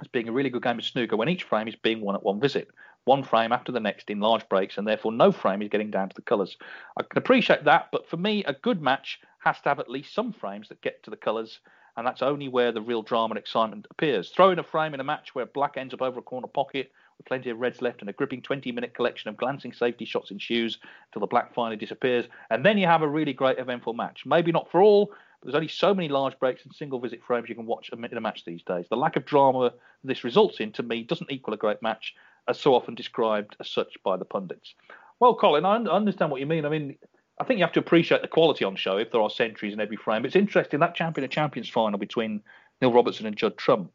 [0.01, 2.23] as being a really good game of snooker when each frame is being won at
[2.23, 2.69] one visit,
[3.05, 6.09] one frame after the next in large breaks, and therefore no frame is getting down
[6.09, 6.57] to the colours.
[6.97, 10.13] I can appreciate that, but for me, a good match has to have at least
[10.13, 11.59] some frames that get to the colours,
[11.99, 14.29] and that's only where the real drama and excitement appears.
[14.29, 16.91] Throw in a frame in a match where black ends up over a corner pocket
[17.17, 20.31] with plenty of reds left and a gripping 20 minute collection of glancing safety shots
[20.39, 20.77] shoes
[21.11, 24.25] till the black finally disappears, and then you have a really great eventful match.
[24.25, 27.49] Maybe not for all, but there's only so many large breaks and single visit frames
[27.49, 28.85] you can watch in a match these days.
[28.89, 29.73] The lack of drama
[30.03, 32.15] this results in, to me, doesn't equal a great match,
[32.47, 34.73] as so often described as such by the pundits.
[35.19, 36.65] Well, Colin, I understand what you mean.
[36.65, 36.97] I mean,
[37.39, 39.79] I think you have to appreciate the quality on show if there are centuries in
[39.79, 40.25] every frame.
[40.25, 42.41] It's interesting that champion of champions final between
[42.81, 43.91] Neil Robertson and Judd Trump,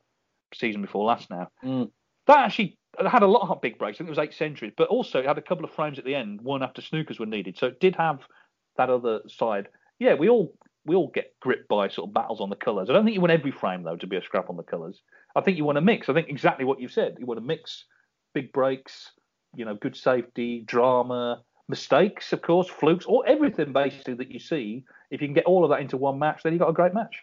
[0.55, 1.51] season before last now.
[1.62, 1.90] Mm.
[2.26, 3.97] That actually had a lot of big breaks.
[3.97, 6.05] I think it was eight centuries, but also it had a couple of frames at
[6.05, 7.59] the end, one after snookers were needed.
[7.59, 8.20] So it did have
[8.76, 9.68] that other side.
[9.99, 10.55] Yeah, we all
[10.86, 12.88] we all get gripped by sort of battles on the colours.
[12.88, 15.03] I don't think you want every frame though to be a scrap on the colours.
[15.36, 16.09] I think you want a mix.
[16.09, 17.16] I think exactly what you said.
[17.18, 17.84] You want to mix
[18.34, 19.12] big breaks,
[19.55, 24.85] you know, good safety, drama, mistakes, of course, flukes, or everything basically that you see.
[25.11, 26.95] If you can get all of that into one match, then you've got a great
[26.95, 27.23] match.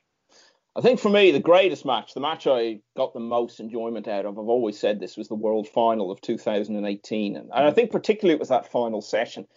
[0.76, 4.26] I think for me, the greatest match, the match I got the most enjoyment out
[4.26, 7.36] of, I've always said this was the World Final of 2018.
[7.36, 9.48] And, I think particularly it was that final session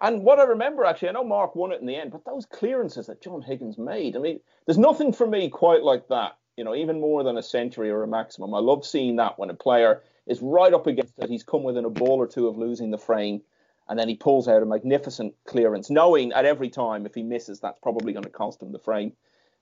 [0.00, 2.46] and what I remember actually, I know Mark won it in the end, but those
[2.46, 6.64] clearances that John Higgins made, I mean, there's nothing for me quite like that, you
[6.64, 8.54] know, even more than a century or a maximum.
[8.54, 11.86] I love seeing that when a player is right up against it, he's come within
[11.86, 13.40] a ball or two of losing the frame,
[13.90, 17.58] and then he pulls out a magnificent clearance, knowing at every time if he misses,
[17.58, 19.12] that's probably going to cost him the frame.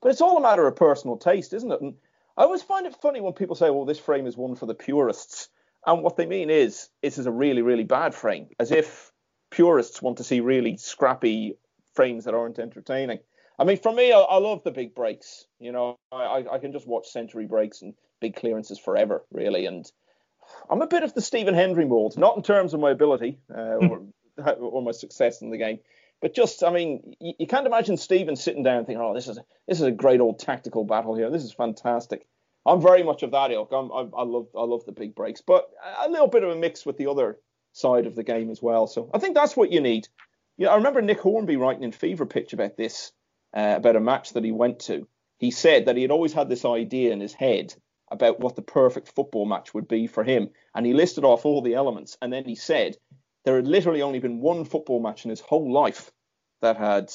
[0.02, 1.80] But it's all a matter of personal taste, isn't it?
[1.80, 1.94] And
[2.36, 4.74] I always find it funny when people say, well, this frame is one for the
[4.74, 5.48] purists.
[5.86, 9.10] And what they mean is, this is a really, really bad frame, as if
[9.50, 11.56] purists want to see really scrappy
[11.94, 13.20] frames that aren't entertaining.
[13.58, 15.46] I mean, for me, I, I love the big breaks.
[15.58, 19.64] You know, I, I can just watch century breaks and big clearances forever, really.
[19.66, 19.90] And
[20.70, 23.76] I'm a bit of the Stephen Hendry mold, not in terms of my ability uh,
[23.76, 24.02] or,
[24.82, 25.78] my success in the game,
[26.20, 29.28] but just, I mean, you, you, can't imagine Stephen sitting down and thinking, "Oh, this
[29.28, 31.30] is a, this is a great old tactical battle here.
[31.30, 32.26] This is fantastic."
[32.66, 33.72] I'm very much of that ilk.
[33.72, 35.70] I'm, I, I love I love the big breaks, but
[36.04, 37.38] a little bit of a mix with the other
[37.72, 38.86] side of the game as well.
[38.86, 40.08] So I think that's what you need.
[40.56, 43.12] Yeah, I remember Nick Hornby writing in Fever Pitch about this,
[43.56, 45.06] uh, about a match that he went to.
[45.38, 47.74] He said that he had always had this idea in his head
[48.10, 51.62] about what the perfect football match would be for him, and he listed off all
[51.62, 52.96] the elements, and then he said
[53.48, 56.12] there had literally only been one football match in his whole life
[56.60, 57.10] that had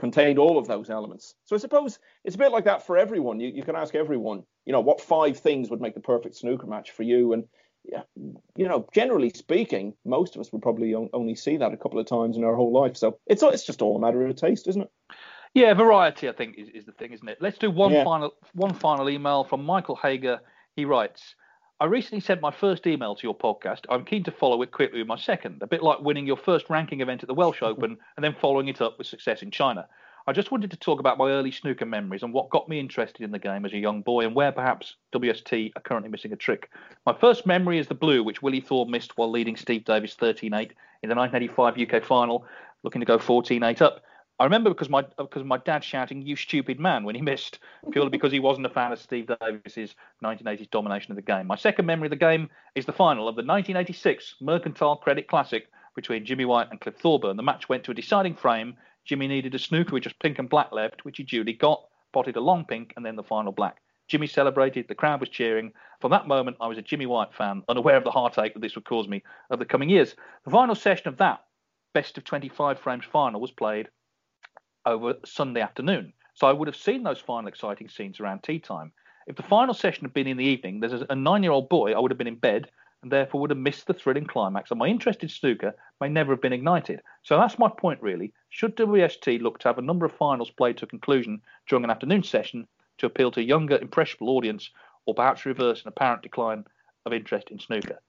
[0.00, 1.36] contained all of those elements.
[1.44, 3.38] So I suppose it's a bit like that for everyone.
[3.38, 6.66] You, you can ask everyone, you know, what five things would make the perfect snooker
[6.66, 7.44] match for you, and
[8.56, 12.06] you know, generally speaking, most of us would probably only see that a couple of
[12.06, 12.96] times in our whole life.
[12.96, 14.90] So it's it's just all a matter of taste, isn't it?
[15.54, 17.38] Yeah, variety, I think, is, is the thing, isn't it?
[17.40, 18.02] Let's do one yeah.
[18.02, 20.40] final one final email from Michael Hager.
[20.74, 21.36] He writes,
[21.78, 23.80] I recently sent my first email to your podcast.
[23.90, 26.70] I'm keen to follow it quickly with my second, a bit like winning your first
[26.70, 29.86] ranking event at the Welsh Open and then following it up with success in China.
[30.26, 33.22] I just wanted to talk about my early snooker memories and what got me interested
[33.22, 36.36] in the game as a young boy and where perhaps WST are currently missing a
[36.36, 36.70] trick.
[37.04, 40.54] My first memory is the blue, which Willie Thorne missed while leading Steve Davis 13
[40.54, 40.72] 8
[41.02, 42.46] in the 1985 UK final,
[42.84, 44.02] looking to go 14 8 up.
[44.38, 47.58] I remember because my because my dad shouting "You stupid man" when he missed,
[47.90, 51.46] purely because he wasn't a fan of Steve Davis's 1980s domination of the game.
[51.46, 55.68] My second memory of the game is the final of the 1986 Mercantile Credit Classic
[55.94, 57.38] between Jimmy White and Cliff Thorburn.
[57.38, 58.76] The match went to a deciding frame
[59.06, 62.36] Jimmy needed a snooker with just pink and black left, which he duly got, potted
[62.36, 63.80] a long pink and then the final black.
[64.08, 65.72] Jimmy celebrated, the crowd was cheering.
[66.00, 68.74] From that moment, I was a Jimmy White fan, unaware of the heartache that this
[68.74, 70.14] would cause me over the coming years.
[70.44, 71.44] The final session of that
[71.94, 73.88] best of 25 frames final was played
[74.86, 76.12] over Sunday afternoon.
[76.34, 78.92] So I would have seen those final exciting scenes around tea time.
[79.26, 81.92] If the final session had been in the evening, there's a nine year old boy,
[81.92, 82.70] I would have been in bed
[83.02, 86.32] and therefore would have missed the thrilling climax, and my interest in snooker may never
[86.32, 87.02] have been ignited.
[87.22, 88.32] So that's my point, really.
[88.48, 91.90] Should WST look to have a number of finals played to a conclusion during an
[91.90, 92.66] afternoon session
[92.98, 94.70] to appeal to a younger, impressionable audience,
[95.04, 96.64] or perhaps reverse an apparent decline
[97.04, 98.00] of interest in snooker?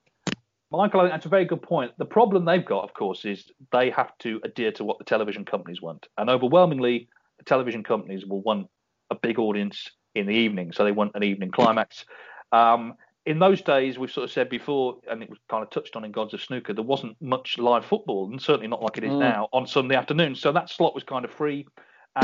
[0.69, 1.91] Michael, I think that's a very good point.
[1.97, 5.45] The problem they've got, of course, is they have to adhere to what the television
[5.45, 6.07] companies want.
[6.17, 7.07] And overwhelmingly,
[7.37, 8.67] the television companies will want
[9.09, 10.73] a big audience in the evening.
[10.73, 12.05] So they want an evening climax.
[12.51, 12.95] Um,
[13.25, 16.03] in those days, we've sort of said before, and it was kind of touched on
[16.03, 19.11] in Gods of Snooker, there wasn't much live football, and certainly not like it is
[19.11, 19.19] mm.
[19.19, 20.35] now on Sunday afternoon.
[20.35, 21.67] So that slot was kind of free.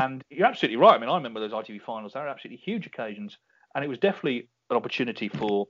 [0.02, 0.96] And you're absolutely right.
[0.96, 3.38] I mean, I remember those ITV finals; they were absolutely huge occasions,
[3.76, 5.68] and it was definitely an opportunity for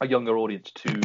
[0.00, 1.00] a younger audience to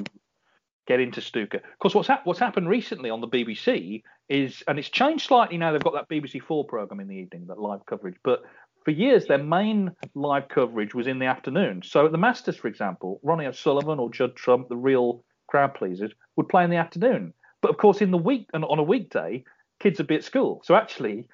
[0.88, 1.58] get into snooker.
[1.58, 5.72] Of course, what's, what's happened recently on the BBC is, and it's changed slightly now,
[5.72, 8.18] they've got that BBC Four programme in the evening, that live coverage.
[8.24, 8.44] But
[8.84, 11.82] for years, their main live coverage was in the afternoon.
[11.86, 16.12] So at the Masters, for example, Ronnie O'Sullivan or Judd Trump, the real crowd pleasers,
[16.36, 17.34] would play in the afternoon.
[17.62, 19.46] But of course, in the week and on a weekday,
[19.80, 20.62] kids would be at school.
[20.66, 21.28] So actually,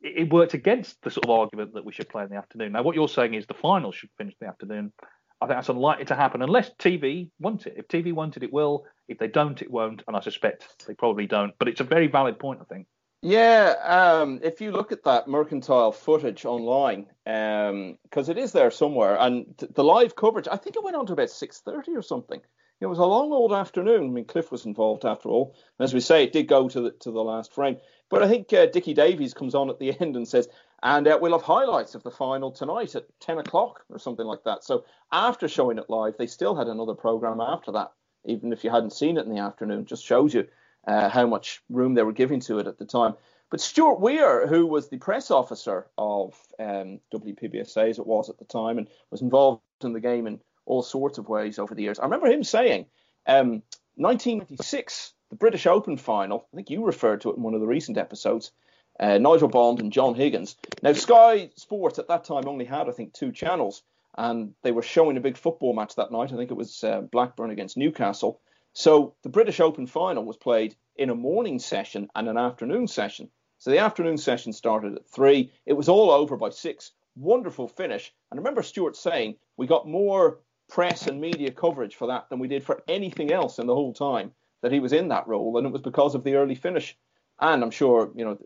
[0.00, 2.72] it worked against the sort of argument that we should play in the afternoon.
[2.72, 4.92] Now, what you're saying is the final should finish in the afternoon.
[5.40, 7.74] I think that's unlikely to happen unless TV wants it.
[7.76, 8.84] If TV wanted, it will.
[9.08, 10.02] If they don't, it won't.
[10.06, 11.54] And I suspect they probably don't.
[11.58, 12.86] But it's a very valid point, I think.
[13.22, 18.70] Yeah, um, if you look at that mercantile footage online, because um, it is there
[18.70, 22.02] somewhere, and the live coverage, I think it went on to about six thirty or
[22.02, 22.40] something.
[22.78, 24.04] It was a long old afternoon.
[24.04, 25.56] I mean, Cliff was involved after all.
[25.78, 27.78] And as we say, it did go to the to the last frame.
[28.10, 30.48] But I think uh, Dickie Davies comes on at the end and says,
[30.82, 34.44] and uh, we'll have highlights of the final tonight at 10 o'clock or something like
[34.44, 34.62] that.
[34.62, 37.92] So after showing it live, they still had another program after that,
[38.26, 39.86] even if you hadn't seen it in the afternoon.
[39.86, 40.46] Just shows you
[40.86, 43.14] uh, how much room they were giving to it at the time.
[43.50, 48.38] But Stuart Weir, who was the press officer of um, WPBSA as it was at
[48.38, 51.82] the time, and was involved in the game in all sorts of ways over the
[51.82, 52.86] years, I remember him saying,
[53.26, 53.62] um,
[53.94, 56.46] 1996, the British Open final.
[56.52, 58.50] I think you referred to it in one of the recent episodes.
[58.98, 60.56] Uh, Nigel Bond and John Higgins.
[60.82, 63.82] Now, Sky Sports at that time only had, I think, two channels,
[64.16, 66.32] and they were showing a big football match that night.
[66.32, 68.40] I think it was uh, Blackburn against Newcastle.
[68.72, 73.30] So the British Open final was played in a morning session and an afternoon session.
[73.58, 75.52] So the afternoon session started at three.
[75.64, 76.92] It was all over by six.
[77.16, 78.12] Wonderful finish.
[78.30, 82.38] And I remember Stuart saying we got more press and media coverage for that than
[82.38, 85.56] we did for anything else in the whole time that he was in that role,
[85.56, 86.96] and it was because of the early finish.
[87.40, 88.38] And I'm sure, you know,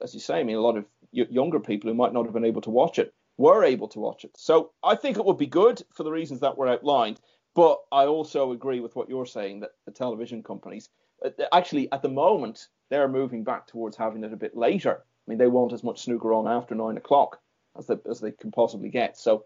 [0.00, 2.44] as you say, I mean, a lot of younger people who might not have been
[2.44, 4.32] able to watch it were able to watch it.
[4.36, 7.20] So I think it would be good for the reasons that were outlined.
[7.54, 10.90] But I also agree with what you're saying that the television companies,
[11.24, 15.02] uh, actually, at the moment, they're moving back towards having it a bit later.
[15.26, 17.40] I mean, they want as much snooker on after nine o'clock
[17.78, 19.16] as they, as they can possibly get.
[19.16, 19.44] So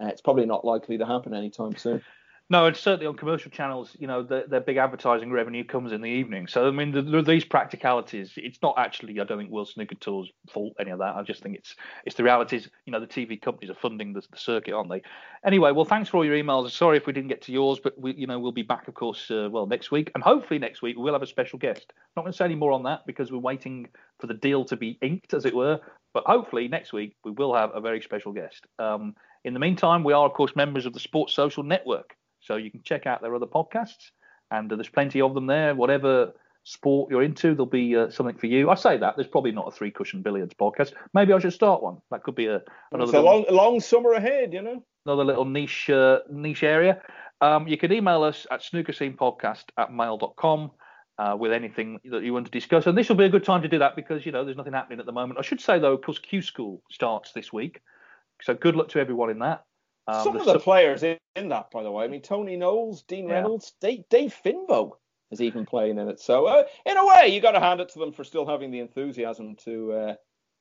[0.00, 2.02] uh, it's probably not likely to happen anytime soon.
[2.52, 6.02] No, and certainly on commercial channels, you know, their, their big advertising revenue comes in
[6.02, 6.46] the evening.
[6.46, 9.94] So, I mean, the, the, these practicalities, it's not actually, I don't think, World Snooker
[9.94, 11.16] Tour's fault, any of that.
[11.16, 11.74] I just think it's
[12.04, 12.68] it's the realities.
[12.84, 15.00] You know, the TV companies are funding the, the circuit, aren't they?
[15.46, 16.72] Anyway, well, thanks for all your emails.
[16.72, 18.92] Sorry if we didn't get to yours, but we, you know, we'll be back, of
[18.92, 20.10] course, uh, well, next week.
[20.14, 21.90] And hopefully next week we'll have a special guest.
[22.16, 23.88] Not going to say any more on that because we're waiting
[24.20, 25.80] for the deal to be inked, as it were.
[26.12, 28.66] But hopefully next week we will have a very special guest.
[28.78, 32.14] Um, in the meantime, we are, of course, members of the Sports Social Network.
[32.42, 34.10] So you can check out their other podcasts,
[34.50, 35.74] and uh, there's plenty of them there.
[35.74, 36.32] Whatever
[36.64, 38.70] sport you're into, there'll be uh, something for you.
[38.70, 40.92] I say that there's probably not a three cushion billiards podcast.
[41.14, 41.98] Maybe I should start one.
[42.10, 42.62] That could be a
[42.92, 43.10] another.
[43.10, 44.82] It's a long, long summer ahead, you know.
[45.06, 47.00] Another little niche uh, niche area.
[47.40, 50.70] Um, you can email us at snookerscenepodcast at mail.com
[51.18, 52.86] uh, with anything that you want to discuss.
[52.86, 54.72] And this will be a good time to do that because, you know, there's nothing
[54.72, 55.40] happening at the moment.
[55.40, 57.80] I should say, though, of course, Q School starts this week.
[58.42, 59.64] So good luck to everyone in that.
[60.08, 63.02] Um, Some of the players in, in, that, by the way, I mean, Tony Knowles,
[63.02, 63.34] Dean yeah.
[63.34, 64.92] Reynolds, Dave, Dave Finbow
[65.30, 66.20] is even playing in it.
[66.20, 68.70] So, uh, in a way, you got to hand it to them for still having
[68.70, 70.14] the enthusiasm to uh,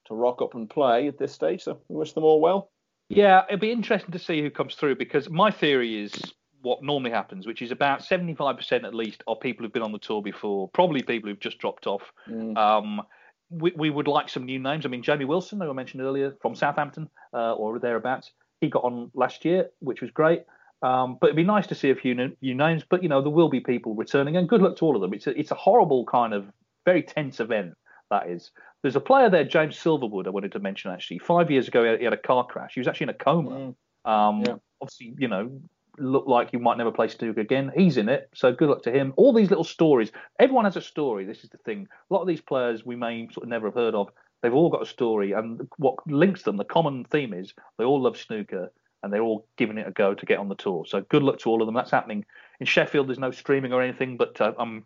[0.06, 1.64] to rock up and play at this stage.
[1.64, 2.70] So, we wish them all well.
[3.10, 6.14] Yeah, it'd be interesting to see who comes through because my theory is
[6.62, 10.00] what normally happens, which is about 75% at least are people who've been on the
[10.00, 12.04] tour before, probably people who've just dropped off.
[12.30, 12.58] Mm.
[12.58, 13.02] Um,
[13.50, 14.86] we, we would like some new names.
[14.86, 18.32] I mean, Jamie Wilson, who I mentioned earlier from Southampton uh, or thereabouts,
[18.62, 20.44] he got on last year, which was great.
[20.84, 22.84] Um, but it'd be nice to see a few new, new, names.
[22.88, 25.14] But you know, there will be people returning, and good luck to all of them.
[25.14, 26.46] It's a, it's a horrible kind of
[26.86, 27.74] very tense event.
[28.10, 28.52] That is.
[28.82, 30.26] There's a player there, James Silverwood.
[30.26, 31.20] I wanted to mention actually.
[31.20, 32.74] Five years ago, he had a car crash.
[32.74, 33.50] He was actually in a coma.
[33.50, 34.10] Mm.
[34.10, 34.56] Um, yeah.
[34.82, 35.62] Obviously, you know,
[36.00, 37.72] looked like he might never play snooker again.
[37.76, 39.14] He's in it, so good luck to him.
[39.18, 40.12] All these little stories.
[40.40, 41.26] Everyone has a story.
[41.26, 41.88] This is the thing.
[42.10, 44.10] A lot of these players we may sort of never have heard of.
[44.42, 48.02] They've all got a story, and what links them, the common theme is they all
[48.02, 48.72] love snooker
[49.04, 50.86] and they're all giving it a go to get on the tour.
[50.88, 51.76] So good luck to all of them.
[51.76, 52.26] That's happening
[52.60, 53.08] in Sheffield.
[53.08, 54.86] There's no streaming or anything, but uh, I'm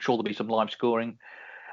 [0.00, 1.18] sure there'll be some live scoring.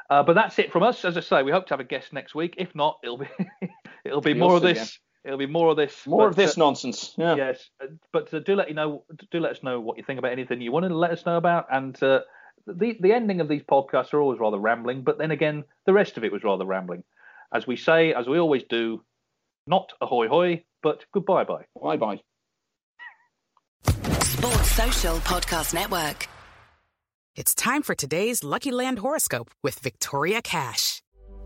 [0.09, 1.05] Uh, but that's it from us.
[1.05, 2.55] As I say, we hope to have a guest next week.
[2.57, 3.27] If not, it'll be
[4.05, 4.77] it'll be more of this.
[4.77, 4.89] Again.
[5.25, 6.07] It'll be more of this.
[6.07, 7.13] More but, of this uh, nonsense.
[7.17, 7.35] Yeah.
[7.35, 7.69] Yes,
[8.11, 9.03] but uh, do let you know.
[9.31, 11.37] Do let us know what you think about anything you want to let us know
[11.37, 11.67] about.
[11.71, 12.21] And uh,
[12.65, 15.03] the the ending of these podcasts are always rather rambling.
[15.03, 17.03] But then again, the rest of it was rather rambling.
[17.53, 19.03] As we say, as we always do,
[19.67, 21.65] not ahoy hoy, but goodbye bye.
[21.81, 22.19] Bye bye.
[24.21, 26.27] Sports Social Podcast Network.
[27.35, 31.01] It's time for today's Lucky Land horoscope with Victoria Cash.